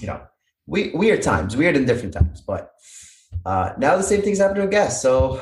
You 0.00 0.08
know, 0.08 0.20
we 0.66 0.90
weird 0.94 1.22
times, 1.22 1.56
weird 1.56 1.76
in 1.76 1.84
different 1.86 2.14
times, 2.14 2.40
but 2.40 2.72
uh, 3.44 3.72
now 3.78 3.96
the 3.96 4.02
same 4.02 4.22
thing's 4.22 4.38
happening 4.38 4.62
with 4.62 4.70
gas. 4.70 5.00
So 5.02 5.40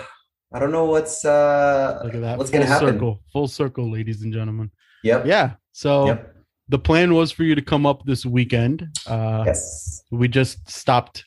I 0.53 0.59
don't 0.59 0.73
know 0.73 0.85
what's 0.85 1.25
uh, 1.25 2.01
look 2.05 2.15
at 2.15 2.21
that. 2.21 2.39
what's 2.39 2.51
full 2.51 2.59
gonna 2.61 2.71
happen. 2.71 2.89
circle. 2.95 3.21
Full 3.33 3.49
circle, 3.49 3.91
ladies 3.91 4.23
and 4.23 4.33
gentlemen. 4.33 4.71
Yep. 5.03 5.27
Yeah. 5.27 5.53
So 5.73 6.07
Yep. 6.07 6.35
the 6.69 6.79
plan 6.79 7.15
was 7.15 7.31
for 7.33 7.43
you 7.45 7.55
to 7.55 7.62
come 7.62 7.87
up 7.87 8.05
this 8.05 8.25
weekend. 8.27 8.87
Uh 9.07 9.43
Yes. 9.47 10.03
we 10.11 10.29
just 10.29 10.69
stopped 10.69 11.25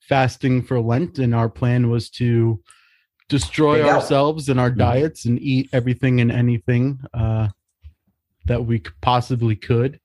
fasting 0.00 0.62
for 0.62 0.80
Lent, 0.80 1.18
and 1.18 1.34
our 1.34 1.48
plan 1.48 1.90
was 1.90 2.10
to 2.10 2.60
destroy 3.28 3.80
Hang 3.80 3.90
out. 3.90 3.96
ourselves 3.96 4.48
and 4.48 4.58
our 4.58 4.70
Mhm. 4.70 4.78
diets 4.78 5.24
and 5.26 5.38
eat 5.40 5.68
everything 5.72 6.20
and 6.20 6.30
anything 6.32 6.98
uh 7.12 7.48
that 8.48 8.66
we 8.66 8.82
possibly 9.00 9.56
could. 9.56 10.00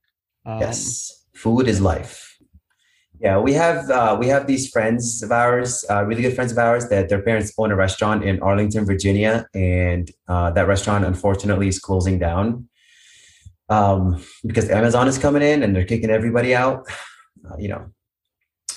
Um, 0.46 0.60
yes. 0.60 1.26
Food 1.34 1.68
is 1.68 1.82
life. 1.82 2.38
Yeah, 3.20 3.40
we 3.40 3.54
have 3.54 3.90
uh, 3.90 4.18
we 4.20 4.28
have 4.28 4.48
these 4.48 4.70
friends 4.70 5.24
of 5.24 5.32
ours, 5.32 5.86
uh, 5.90 6.04
really 6.04 6.22
good 6.22 6.36
friends 6.36 6.52
of 6.52 6.58
ours, 6.58 6.90
that 6.90 7.08
their 7.08 7.22
parents 7.22 7.54
own 7.58 7.72
a 7.72 7.76
restaurant 7.76 8.24
in 8.26 8.42
Arlington, 8.42 8.86
Virginia, 8.86 9.48
and 9.54 10.12
uh, 10.28 10.52
that 10.52 10.68
restaurant 10.68 11.06
unfortunately 11.06 11.70
is 11.70 11.80
closing 11.80 12.20
down 12.20 12.68
um, 13.70 14.22
because 14.46 14.70
Amazon 14.70 15.08
is 15.08 15.18
coming 15.18 15.42
in 15.42 15.64
and 15.64 15.74
they're 15.74 15.86
kicking 15.86 16.10
everybody 16.10 16.54
out. 16.54 16.86
Uh, 17.50 17.56
you 17.58 17.70
know, 17.70 17.86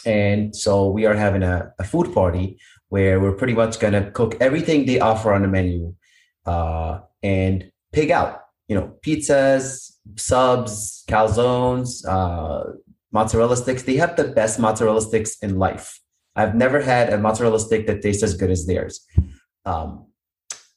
and 0.05 0.55
so 0.55 0.91
we 0.91 1.07
are 1.07 1.15
having 1.15 1.43
a, 1.43 1.73
a 1.81 1.85
food 1.85 2.15
party 2.15 2.59
where 2.89 3.19
we're 3.19 3.33
pretty 3.33 3.55
much 3.55 3.81
going 3.81 3.95
to 3.95 4.11
cook 4.13 4.37
everything 4.41 4.87
they 4.87 5.01
offer 5.01 5.33
on 5.33 5.43
the 5.43 5.49
menu 5.49 5.95
uh, 6.47 7.01
and 7.23 7.71
pig 7.93 8.11
out. 8.11 8.46
You 8.69 8.77
know, 8.77 8.95
pizzas, 9.05 9.93
subs, 10.17 11.05
calzones, 11.09 12.07
uh, 12.07 12.73
mozzarella 13.13 13.57
sticks. 13.57 13.83
They 13.83 13.97
have 13.97 14.17
the 14.17 14.29
best 14.29 14.59
mozzarella 14.59 15.01
sticks 15.03 15.39
in 15.41 15.59
life. 15.59 16.01
I've 16.35 16.55
never 16.55 16.81
had 16.81 17.13
a 17.13 17.19
mozzarella 17.19 17.61
stick 17.61 17.87
that 17.87 18.03
tastes 18.03 18.23
as 18.23 18.35
good 18.35 18.51
as 18.51 18.67
theirs. 18.67 19.07
Um, 19.65 20.07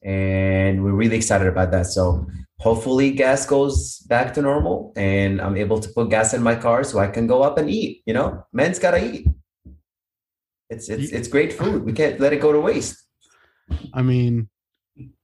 and 0.04 0.84
we're 0.84 0.94
really 0.94 1.18
excited 1.18 1.48
about 1.48 1.72
that. 1.72 1.88
So 1.88 2.26
hopefully 2.60 3.12
gas 3.12 3.46
goes 3.46 4.00
back 4.00 4.34
to 4.36 4.42
normal 4.42 4.94
and 4.96 5.42
I'm 5.42 5.58
able 5.58 5.80
to 5.80 5.90
put 5.90 6.10
gas 6.10 6.34
in 6.34 6.42
my 6.42 6.56
car 6.56 6.84
so 6.84 7.00
I 7.00 7.08
can 7.08 7.28
go 7.28 7.42
up 7.42 7.58
and 7.58 7.70
eat. 7.70 8.04
You 8.06 8.14
know, 8.14 8.46
men's 8.54 8.80
gotta 8.80 9.04
eat. 9.04 9.28
It's 10.70 10.88
it's 10.88 11.12
it's 11.12 11.28
great 11.28 11.52
food. 11.52 11.84
We 11.84 11.94
can't 11.94 12.20
let 12.20 12.32
it 12.32 12.42
go 12.42 12.54
to 12.54 12.60
waste. 12.60 12.96
I 13.94 14.02
mean, 14.02 14.50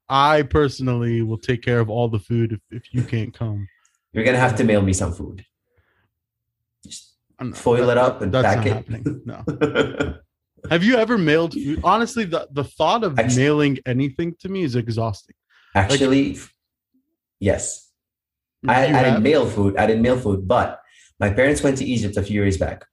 I 0.10 0.44
personally 0.44 1.22
will 1.22 1.38
take 1.38 1.62
care 1.64 1.80
of 1.80 1.90
all 1.90 2.08
the 2.10 2.20
food 2.20 2.52
if, 2.54 2.60
if 2.72 2.94
you 2.94 3.02
can't 3.04 3.34
come. 3.34 3.68
You're 4.14 4.24
gonna 4.24 4.38
have 4.38 4.56
to 4.58 4.64
mail 4.64 4.82
me 4.82 4.94
some 4.94 5.14
food. 5.14 5.46
Just 6.84 7.16
not- 7.40 7.58
Foil 7.58 7.90
it 7.90 7.98
up 7.98 8.22
and 8.22 8.32
that's 8.34 8.46
pack 8.56 8.58
not 8.58 8.68
it. 8.68 8.74
happening. 8.74 9.22
No. 9.26 10.16
Have 10.72 10.84
you 10.84 10.96
ever 10.98 11.18
mailed 11.18 11.54
food? 11.54 11.82
Honestly, 11.84 12.24
the, 12.26 12.48
the 12.52 12.64
thought 12.64 13.04
of 13.04 13.20
Actu- 13.20 13.36
mailing 13.38 13.78
anything 13.86 14.36
to 14.40 14.50
me 14.50 14.64
is 14.64 14.76
exhausting. 14.76 15.36
Actually, 15.76 16.40
yes. 17.40 17.92
I, 18.68 18.86
I 18.88 19.04
didn't 19.04 19.22
mail 19.24 19.46
food. 19.48 19.78
I 19.78 19.86
didn't 19.86 20.02
mail 20.02 20.18
food, 20.20 20.48
but 20.48 20.80
my 21.20 21.30
parents 21.30 21.62
went 21.62 21.78
to 21.80 21.86
Egypt 21.86 22.18
a 22.18 22.24
few 22.24 22.42
years 22.42 22.58
back. 22.58 22.86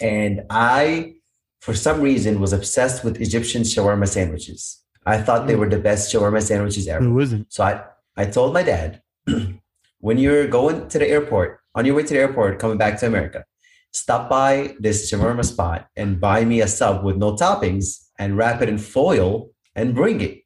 And 0.00 0.42
I, 0.48 1.14
for 1.60 1.74
some 1.74 2.00
reason, 2.00 2.38
was 2.40 2.52
obsessed 2.52 3.02
with 3.02 3.20
Egyptian 3.20 3.62
shawarma 3.62 4.06
sandwiches. 4.06 4.84
I 5.06 5.22
thought 5.22 5.46
they 5.46 5.54
mm. 5.54 5.60
were 5.60 5.68
the 5.68 5.78
best 5.78 6.12
shawarma 6.12 6.42
sandwiches 6.42 6.88
ever. 6.88 7.04
Who 7.04 7.20
isn't? 7.20 7.52
So 7.52 7.64
I, 7.64 7.84
I 8.16 8.26
told 8.26 8.52
my 8.52 8.62
dad, 8.62 9.02
when 10.00 10.18
you're 10.18 10.48
going 10.48 10.88
to 10.88 10.98
the 10.98 11.08
airport, 11.08 11.60
on 11.74 11.86
your 11.86 11.94
way 11.94 12.02
to 12.02 12.14
the 12.14 12.20
airport, 12.20 12.58
coming 12.58 12.76
back 12.76 12.98
to 13.00 13.06
America, 13.06 13.44
stop 13.92 14.28
by 14.28 14.74
this 14.80 15.10
shawarma 15.10 15.44
spot 15.44 15.88
and 15.96 16.20
buy 16.20 16.44
me 16.44 16.60
a 16.60 16.68
sub 16.68 17.04
with 17.04 17.16
no 17.16 17.36
toppings 17.36 18.06
and 18.18 18.36
wrap 18.36 18.60
it 18.62 18.68
in 18.68 18.78
foil 18.78 19.50
and 19.74 19.94
bring 19.94 20.20
it. 20.20 20.42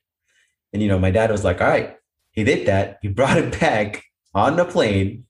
And 0.72 0.82
you 0.82 0.88
know, 0.88 0.98
my 0.98 1.10
dad 1.10 1.30
was 1.30 1.44
like, 1.44 1.60
all 1.60 1.68
right, 1.68 1.96
he 2.32 2.44
did 2.44 2.66
that. 2.66 2.98
He 3.00 3.08
brought 3.18 3.38
it 3.38 3.58
back 3.58 4.04
on 4.34 4.56
the 4.56 4.64
plane 4.64 5.24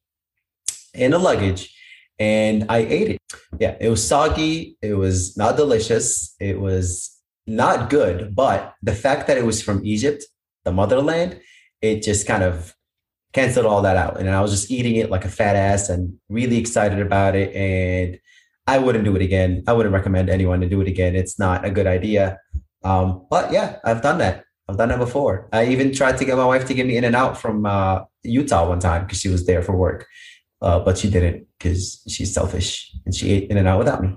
in 0.93 1.12
the 1.12 1.19
luggage 1.19 1.75
and 2.19 2.66
I 2.69 2.79
ate 2.79 3.09
it. 3.09 3.19
Yeah, 3.59 3.77
it 3.81 3.88
was 3.88 4.07
soggy. 4.07 4.77
It 4.83 4.95
was 4.95 5.37
not 5.37 5.57
delicious. 5.57 6.35
It 6.38 6.61
was 6.61 7.19
not 7.50 7.90
good. 7.90 8.34
But 8.34 8.74
the 8.82 8.94
fact 8.94 9.26
that 9.26 9.36
it 9.36 9.44
was 9.44 9.60
from 9.60 9.84
Egypt, 9.84 10.24
the 10.64 10.72
motherland, 10.72 11.40
it 11.82 12.02
just 12.02 12.26
kind 12.26 12.42
of 12.42 12.74
canceled 13.32 13.66
all 13.66 13.82
that 13.82 13.96
out. 13.96 14.18
And 14.18 14.28
I 14.28 14.40
was 14.40 14.50
just 14.50 14.70
eating 14.70 14.96
it 14.96 15.10
like 15.10 15.24
a 15.24 15.28
fat 15.28 15.56
ass 15.56 15.88
and 15.88 16.18
really 16.28 16.58
excited 16.58 17.00
about 17.00 17.34
it. 17.34 17.54
And 17.54 18.18
I 18.66 18.78
wouldn't 18.78 19.04
do 19.04 19.16
it 19.16 19.22
again. 19.22 19.64
I 19.66 19.72
wouldn't 19.72 19.94
recommend 19.94 20.30
anyone 20.30 20.60
to 20.60 20.68
do 20.68 20.80
it 20.80 20.88
again. 20.88 21.16
It's 21.16 21.38
not 21.38 21.64
a 21.64 21.70
good 21.70 21.86
idea. 21.86 22.38
Um, 22.84 23.26
but 23.30 23.52
yeah, 23.52 23.78
I've 23.84 24.02
done 24.02 24.18
that. 24.18 24.44
I've 24.68 24.76
done 24.76 24.90
that 24.90 24.98
before. 24.98 25.48
I 25.52 25.66
even 25.66 25.92
tried 25.92 26.16
to 26.18 26.24
get 26.24 26.36
my 26.36 26.44
wife 26.44 26.66
to 26.66 26.74
give 26.74 26.86
me 26.86 26.96
In-N-Out 26.96 27.36
from 27.36 27.66
uh, 27.66 28.04
Utah 28.22 28.68
one 28.68 28.78
time 28.78 29.04
because 29.04 29.18
she 29.18 29.28
was 29.28 29.44
there 29.44 29.62
for 29.62 29.76
work, 29.76 30.06
uh, 30.62 30.78
but 30.78 30.96
she 30.96 31.10
didn't 31.10 31.46
because 31.58 32.02
she's 32.08 32.32
selfish 32.32 32.94
and 33.04 33.12
she 33.12 33.30
ate 33.32 33.50
In-N-Out 33.50 33.78
without 33.78 34.02
me. 34.02 34.16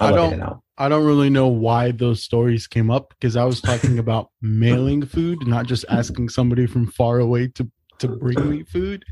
I, 0.00 0.08
I 0.08 0.12
don't. 0.12 0.40
I 0.78 0.88
don't 0.88 1.04
really 1.04 1.30
know 1.30 1.48
why 1.48 1.92
those 1.92 2.22
stories 2.22 2.66
came 2.66 2.90
up 2.90 3.10
because 3.10 3.36
I 3.36 3.44
was 3.44 3.60
talking 3.62 3.98
about 3.98 4.30
mailing 4.40 5.04
food, 5.04 5.46
not 5.46 5.66
just 5.66 5.84
asking 5.88 6.28
somebody 6.30 6.66
from 6.66 6.86
far 6.86 7.18
away 7.20 7.48
to 7.48 7.70
to 8.02 8.08
bring 8.08 8.50
me 8.50 8.64
food. 8.64 9.04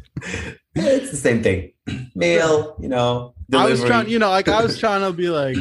it's 0.75 1.11
the 1.11 1.17
same 1.17 1.43
thing. 1.43 1.73
Mail, 2.15 2.77
you 2.81 2.89
know. 2.89 3.35
Delivery. 3.49 3.69
I 3.69 3.73
was 3.73 3.85
trying, 3.85 4.09
you 4.09 4.19
know, 4.19 4.31
like 4.31 4.49
I 4.49 4.63
was 4.63 4.79
trying 4.81 5.03
to 5.03 5.13
be 5.13 5.29
like, 5.29 5.57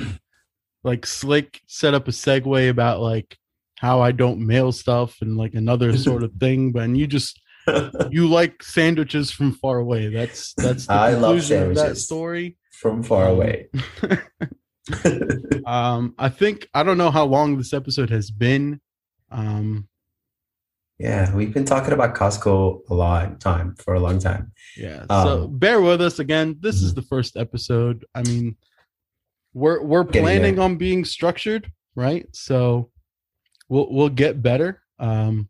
like 0.83 1.05
slick, 1.05 1.61
set 1.67 1.93
up 1.93 2.07
a 2.07 2.11
segue 2.11 2.69
about 2.69 3.01
like 3.01 3.37
how 3.77 4.01
I 4.01 4.11
don't 4.11 4.45
mail 4.45 4.71
stuff 4.71 5.17
and 5.21 5.37
like 5.37 5.53
another 5.53 5.95
sort 5.97 6.23
of 6.23 6.33
thing. 6.39 6.71
But 6.71 6.89
you 6.89 7.07
just 7.07 7.39
you 8.09 8.27
like 8.27 8.63
sandwiches 8.63 9.31
from 9.31 9.53
far 9.53 9.77
away. 9.77 10.09
That's 10.09 10.53
that's 10.55 10.87
the 10.87 10.93
I 10.93 11.13
love 11.13 11.43
sandwiches 11.43 11.81
of 11.81 11.89
that 11.89 11.95
story 11.97 12.57
from 12.71 13.03
far 13.03 13.25
um, 13.25 13.35
away. 13.35 13.67
um, 15.65 16.15
I 16.17 16.29
think 16.29 16.67
I 16.73 16.83
don't 16.83 16.97
know 16.97 17.11
how 17.11 17.25
long 17.25 17.57
this 17.57 17.73
episode 17.73 18.09
has 18.09 18.31
been. 18.31 18.81
Um, 19.31 19.87
yeah, 20.97 21.33
we've 21.33 21.53
been 21.53 21.65
talking 21.65 21.93
about 21.93 22.13
Costco 22.13 22.81
a 22.89 22.93
long 22.93 23.37
time 23.37 23.75
for 23.75 23.93
a 23.93 23.99
long 23.99 24.19
time. 24.19 24.51
Yeah. 24.75 25.05
Um, 25.09 25.27
so 25.27 25.47
bear 25.47 25.81
with 25.81 26.01
us 26.01 26.19
again. 26.19 26.57
This 26.59 26.77
mm-hmm. 26.77 26.85
is 26.87 26.93
the 26.93 27.01
first 27.03 27.37
episode. 27.37 28.05
I 28.13 28.23
mean, 28.23 28.57
we're 29.53 29.81
we're 29.81 30.03
planning 30.03 30.59
on 30.59 30.75
being 30.75 31.05
structured, 31.05 31.71
right? 31.95 32.27
So 32.33 32.91
we'll 33.69 33.91
we'll 33.91 34.09
get 34.09 34.41
better. 34.41 34.81
Um 34.99 35.49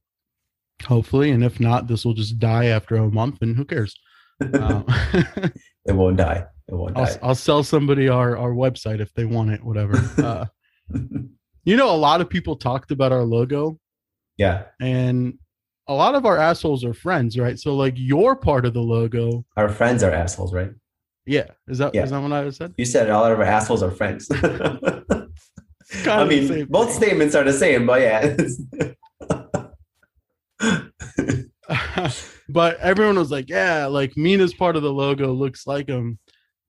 hopefully, 0.85 1.31
and 1.31 1.43
if 1.43 1.59
not, 1.59 1.87
this 1.87 2.05
will 2.05 2.13
just 2.13 2.39
die 2.39 2.65
after 2.65 2.95
a 2.95 3.09
month 3.09 3.41
and 3.41 3.55
who 3.55 3.65
cares? 3.65 3.97
Um, 4.53 4.85
it 5.85 5.91
won't 5.91 6.15
die. 6.15 6.45
I'll. 6.71 7.17
I'll 7.21 7.35
sell 7.35 7.63
somebody 7.63 8.07
our 8.09 8.37
our 8.37 8.51
website 8.51 8.99
if 8.99 9.13
they 9.13 9.25
want 9.25 9.51
it, 9.51 9.63
whatever. 9.63 9.99
Uh, 10.19 10.45
you 11.65 11.77
know, 11.77 11.93
a 11.93 11.95
lot 11.95 12.19
of 12.19 12.29
people 12.29 12.55
talked 12.55 12.89
about 12.89 13.11
our 13.11 13.23
logo 13.23 13.77
yeah. 14.39 14.63
And 14.79 15.37
a 15.87 15.93
lot 15.93 16.15
of 16.15 16.25
our 16.25 16.37
assholes 16.37 16.83
are 16.85 16.93
friends, 16.93 17.37
right? 17.37 17.59
So 17.59 17.75
like 17.75 17.93
your 17.97 18.35
part 18.35 18.65
of 18.65 18.73
the 18.73 18.81
logo. 18.81 19.45
Our 19.57 19.69
friends 19.69 20.01
are 20.01 20.11
assholes, 20.11 20.53
right? 20.53 20.71
Yeah. 21.25 21.47
Is 21.67 21.77
that 21.77 21.93
yeah. 21.93 22.05
is 22.05 22.11
that 22.11 22.21
what 22.21 22.31
I 22.31 22.49
said? 22.49 22.73
You 22.77 22.85
said 22.85 23.09
a 23.09 23.13
lot 23.13 23.31
of 23.33 23.39
our 23.39 23.45
assholes 23.45 23.83
are 23.83 23.91
friends. 23.91 24.31
I 26.07 26.23
mean, 26.23 26.65
both 26.69 26.91
statements 26.91 27.35
are 27.35 27.43
the 27.43 27.53
same, 27.53 27.85
but 27.85 28.01
yeah. 28.01 28.37
but 32.49 32.79
everyone 32.79 33.17
was 33.17 33.31
like, 33.31 33.49
yeah, 33.49 33.87
like 33.87 34.15
Mina's 34.15 34.53
part 34.53 34.77
of 34.77 34.83
the 34.83 34.93
logo 34.93 35.33
looks 35.33 35.67
like 35.67 35.89
him. 35.89 36.17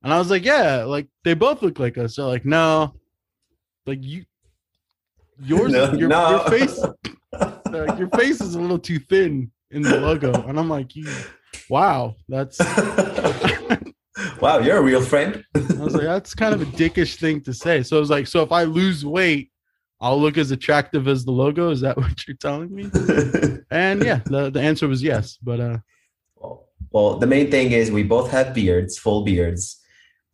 And 0.03 0.13
I 0.13 0.19
was 0.19 0.31
like, 0.31 0.45
yeah, 0.45 0.85
like 0.85 1.09
they 1.25 1.35
both 1.35 1.63
look 1.63 1.79
like 1.79 1.99
us. 1.99 2.17
They're 2.17 2.25
like, 2.25 2.45
no, 2.45 2.95
like 3.87 4.03
you, 4.03 4.25
yours, 5.39 5.73
no, 5.73 5.93
your, 5.93 6.09
no. 6.09 6.31
your 6.31 6.51
face, 6.51 6.83
uh, 7.35 7.97
your 7.99 8.09
face 8.11 8.41
is 8.41 8.55
a 8.55 8.61
little 8.61 8.79
too 8.79 8.99
thin 8.99 9.51
in 9.71 9.83
the 9.83 10.01
logo. 10.01 10.33
And 10.49 10.59
I'm 10.59 10.69
like, 10.69 10.91
wow, 11.69 12.17
that's. 12.29 12.59
wow, 14.41 14.59
you're 14.59 14.79
a 14.79 14.83
real 14.83 15.03
friend. 15.03 15.45
I 15.55 15.83
was 15.83 15.95
like, 15.95 16.05
that's 16.05 16.35
kind 16.35 16.55
of 16.55 16.63
a 16.63 16.67
dickish 16.67 17.17
thing 17.17 17.43
to 17.43 17.53
say. 17.53 17.83
So 17.83 17.97
I 17.97 18.01
was 18.01 18.11
like, 18.11 18.27
so 18.27 18.43
if 18.43 18.53
I 18.53 18.65
lose 18.65 19.05
weight, 19.05 19.51
I'll 20.01 20.21
look 20.21 20.39
as 20.39 20.51
attractive 20.51 21.09
as 21.09 21.25
the 21.25 21.31
logo. 21.31 21.71
Is 21.71 21.83
that 21.83 21.97
what 21.97 22.27
you're 22.27 22.37
telling 22.37 22.75
me? 22.75 22.85
and 23.71 24.03
yeah, 24.03 24.21
the, 24.25 24.51
the 24.51 24.61
answer 24.61 24.89
was 24.89 25.03
yes. 25.03 25.39
But 25.43 25.61
uh 25.61 25.79
well, 26.93 27.19
the 27.19 27.27
main 27.27 27.51
thing 27.51 27.71
is 27.71 27.91
we 27.91 28.03
both 28.03 28.31
have 28.31 28.53
beards, 28.53 28.99
full 28.99 29.23
beards. 29.23 29.80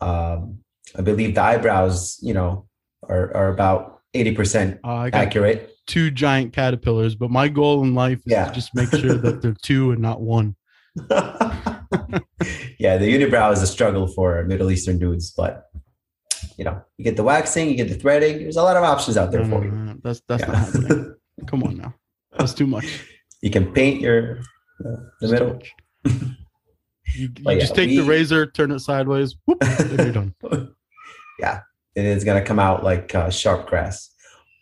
Um, 0.00 0.58
I 0.96 1.02
believe 1.02 1.34
the 1.34 1.42
eyebrows, 1.42 2.18
you 2.22 2.34
know, 2.34 2.66
are, 3.02 3.34
are 3.34 3.48
about 3.48 4.00
80% 4.14 4.80
uh, 4.84 5.10
accurate 5.12 5.76
two 5.86 6.10
giant 6.10 6.52
caterpillars, 6.52 7.14
but 7.14 7.30
my 7.30 7.48
goal 7.48 7.82
in 7.82 7.94
life 7.94 8.18
is 8.18 8.32
yeah. 8.32 8.48
to 8.48 8.52
just 8.52 8.74
make 8.74 8.90
sure 8.90 9.14
that 9.14 9.40
they're 9.40 9.56
two 9.62 9.92
and 9.92 10.02
not 10.02 10.20
one. 10.20 10.56
yeah, 12.78 12.96
the 12.96 13.06
unibrow 13.06 13.52
is 13.52 13.62
a 13.62 13.66
struggle 13.66 14.06
for 14.08 14.44
Middle 14.44 14.70
Eastern 14.70 14.98
dudes, 14.98 15.30
but 15.30 15.66
you 16.58 16.64
know, 16.64 16.82
you 16.96 17.04
get 17.04 17.16
the 17.16 17.22
waxing, 17.22 17.68
you 17.68 17.76
get 17.76 17.88
the 17.88 17.94
threading. 17.94 18.38
There's 18.38 18.56
a 18.56 18.62
lot 18.62 18.76
of 18.76 18.82
options 18.84 19.16
out 19.16 19.30
there 19.30 19.44
no, 19.44 19.58
for 19.58 19.64
no, 19.64 19.70
no, 19.70 19.92
you. 19.92 20.00
That's 20.02 20.22
that's 20.26 20.40
yeah. 20.42 20.46
not 20.48 20.56
happening. 20.56 21.14
Come 21.46 21.62
on 21.62 21.76
now, 21.76 21.94
that's 22.36 22.54
too 22.54 22.66
much. 22.66 23.04
You 23.42 23.50
can 23.50 23.72
paint 23.72 24.00
your 24.00 24.38
uh, 24.84 24.96
the 25.20 25.28
middle. 25.28 25.60
You, 27.14 27.28
you 27.38 27.44
yeah, 27.52 27.58
just 27.58 27.74
take 27.74 27.88
we, 27.88 27.98
the 27.98 28.04
razor, 28.04 28.46
turn 28.46 28.70
it 28.70 28.80
sideways, 28.80 29.36
whoop, 29.46 29.58
and 29.62 29.98
you're 29.98 30.12
done. 30.12 30.34
yeah, 31.38 31.60
and 31.94 32.06
it's 32.06 32.24
gonna 32.24 32.44
come 32.44 32.58
out 32.58 32.82
like 32.84 33.14
uh, 33.14 33.30
sharp 33.30 33.68
grass. 33.68 34.10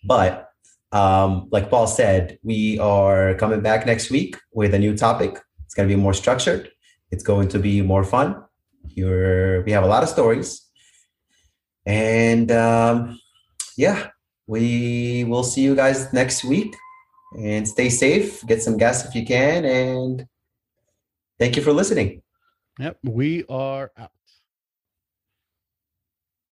But 0.05 0.51
um, 0.95 1.49
like 1.51 1.71
Paul 1.71 1.89
said, 1.89 2.39
we 2.45 2.79
are 2.79 3.35
coming 3.35 3.61
back 3.61 3.85
next 3.85 4.11
week 4.11 4.37
with 4.53 4.75
a 4.75 4.79
new 4.79 4.97
topic. 4.97 5.41
It's 5.65 5.75
going 5.75 5.89
to 5.89 5.95
be 5.95 6.01
more 6.01 6.15
structured. 6.15 6.71
It's 7.11 7.25
going 7.25 7.49
to 7.49 7.59
be 7.59 7.83
more 7.83 8.05
fun. 8.05 8.45
You're, 8.87 9.63
we 9.63 9.73
have 9.73 9.83
a 9.83 9.89
lot 9.89 10.05
of 10.05 10.09
stories. 10.09 10.63
And 11.85 12.53
um, 12.53 13.19
yeah, 13.77 14.11
we 14.47 15.25
will 15.25 15.43
see 15.43 15.63
you 15.63 15.75
guys 15.75 16.13
next 16.13 16.45
week. 16.45 16.77
And 17.37 17.67
stay 17.67 17.89
safe. 17.89 18.47
Get 18.47 18.63
some 18.63 18.77
gas 18.77 19.05
if 19.05 19.17
you 19.17 19.27
can. 19.27 19.65
And 19.65 20.27
thank 21.41 21.57
you 21.57 21.63
for 21.63 21.73
listening. 21.73 22.23
Yep, 22.79 22.99
we 23.05 23.45
are 23.49 23.93
out. 23.99 24.14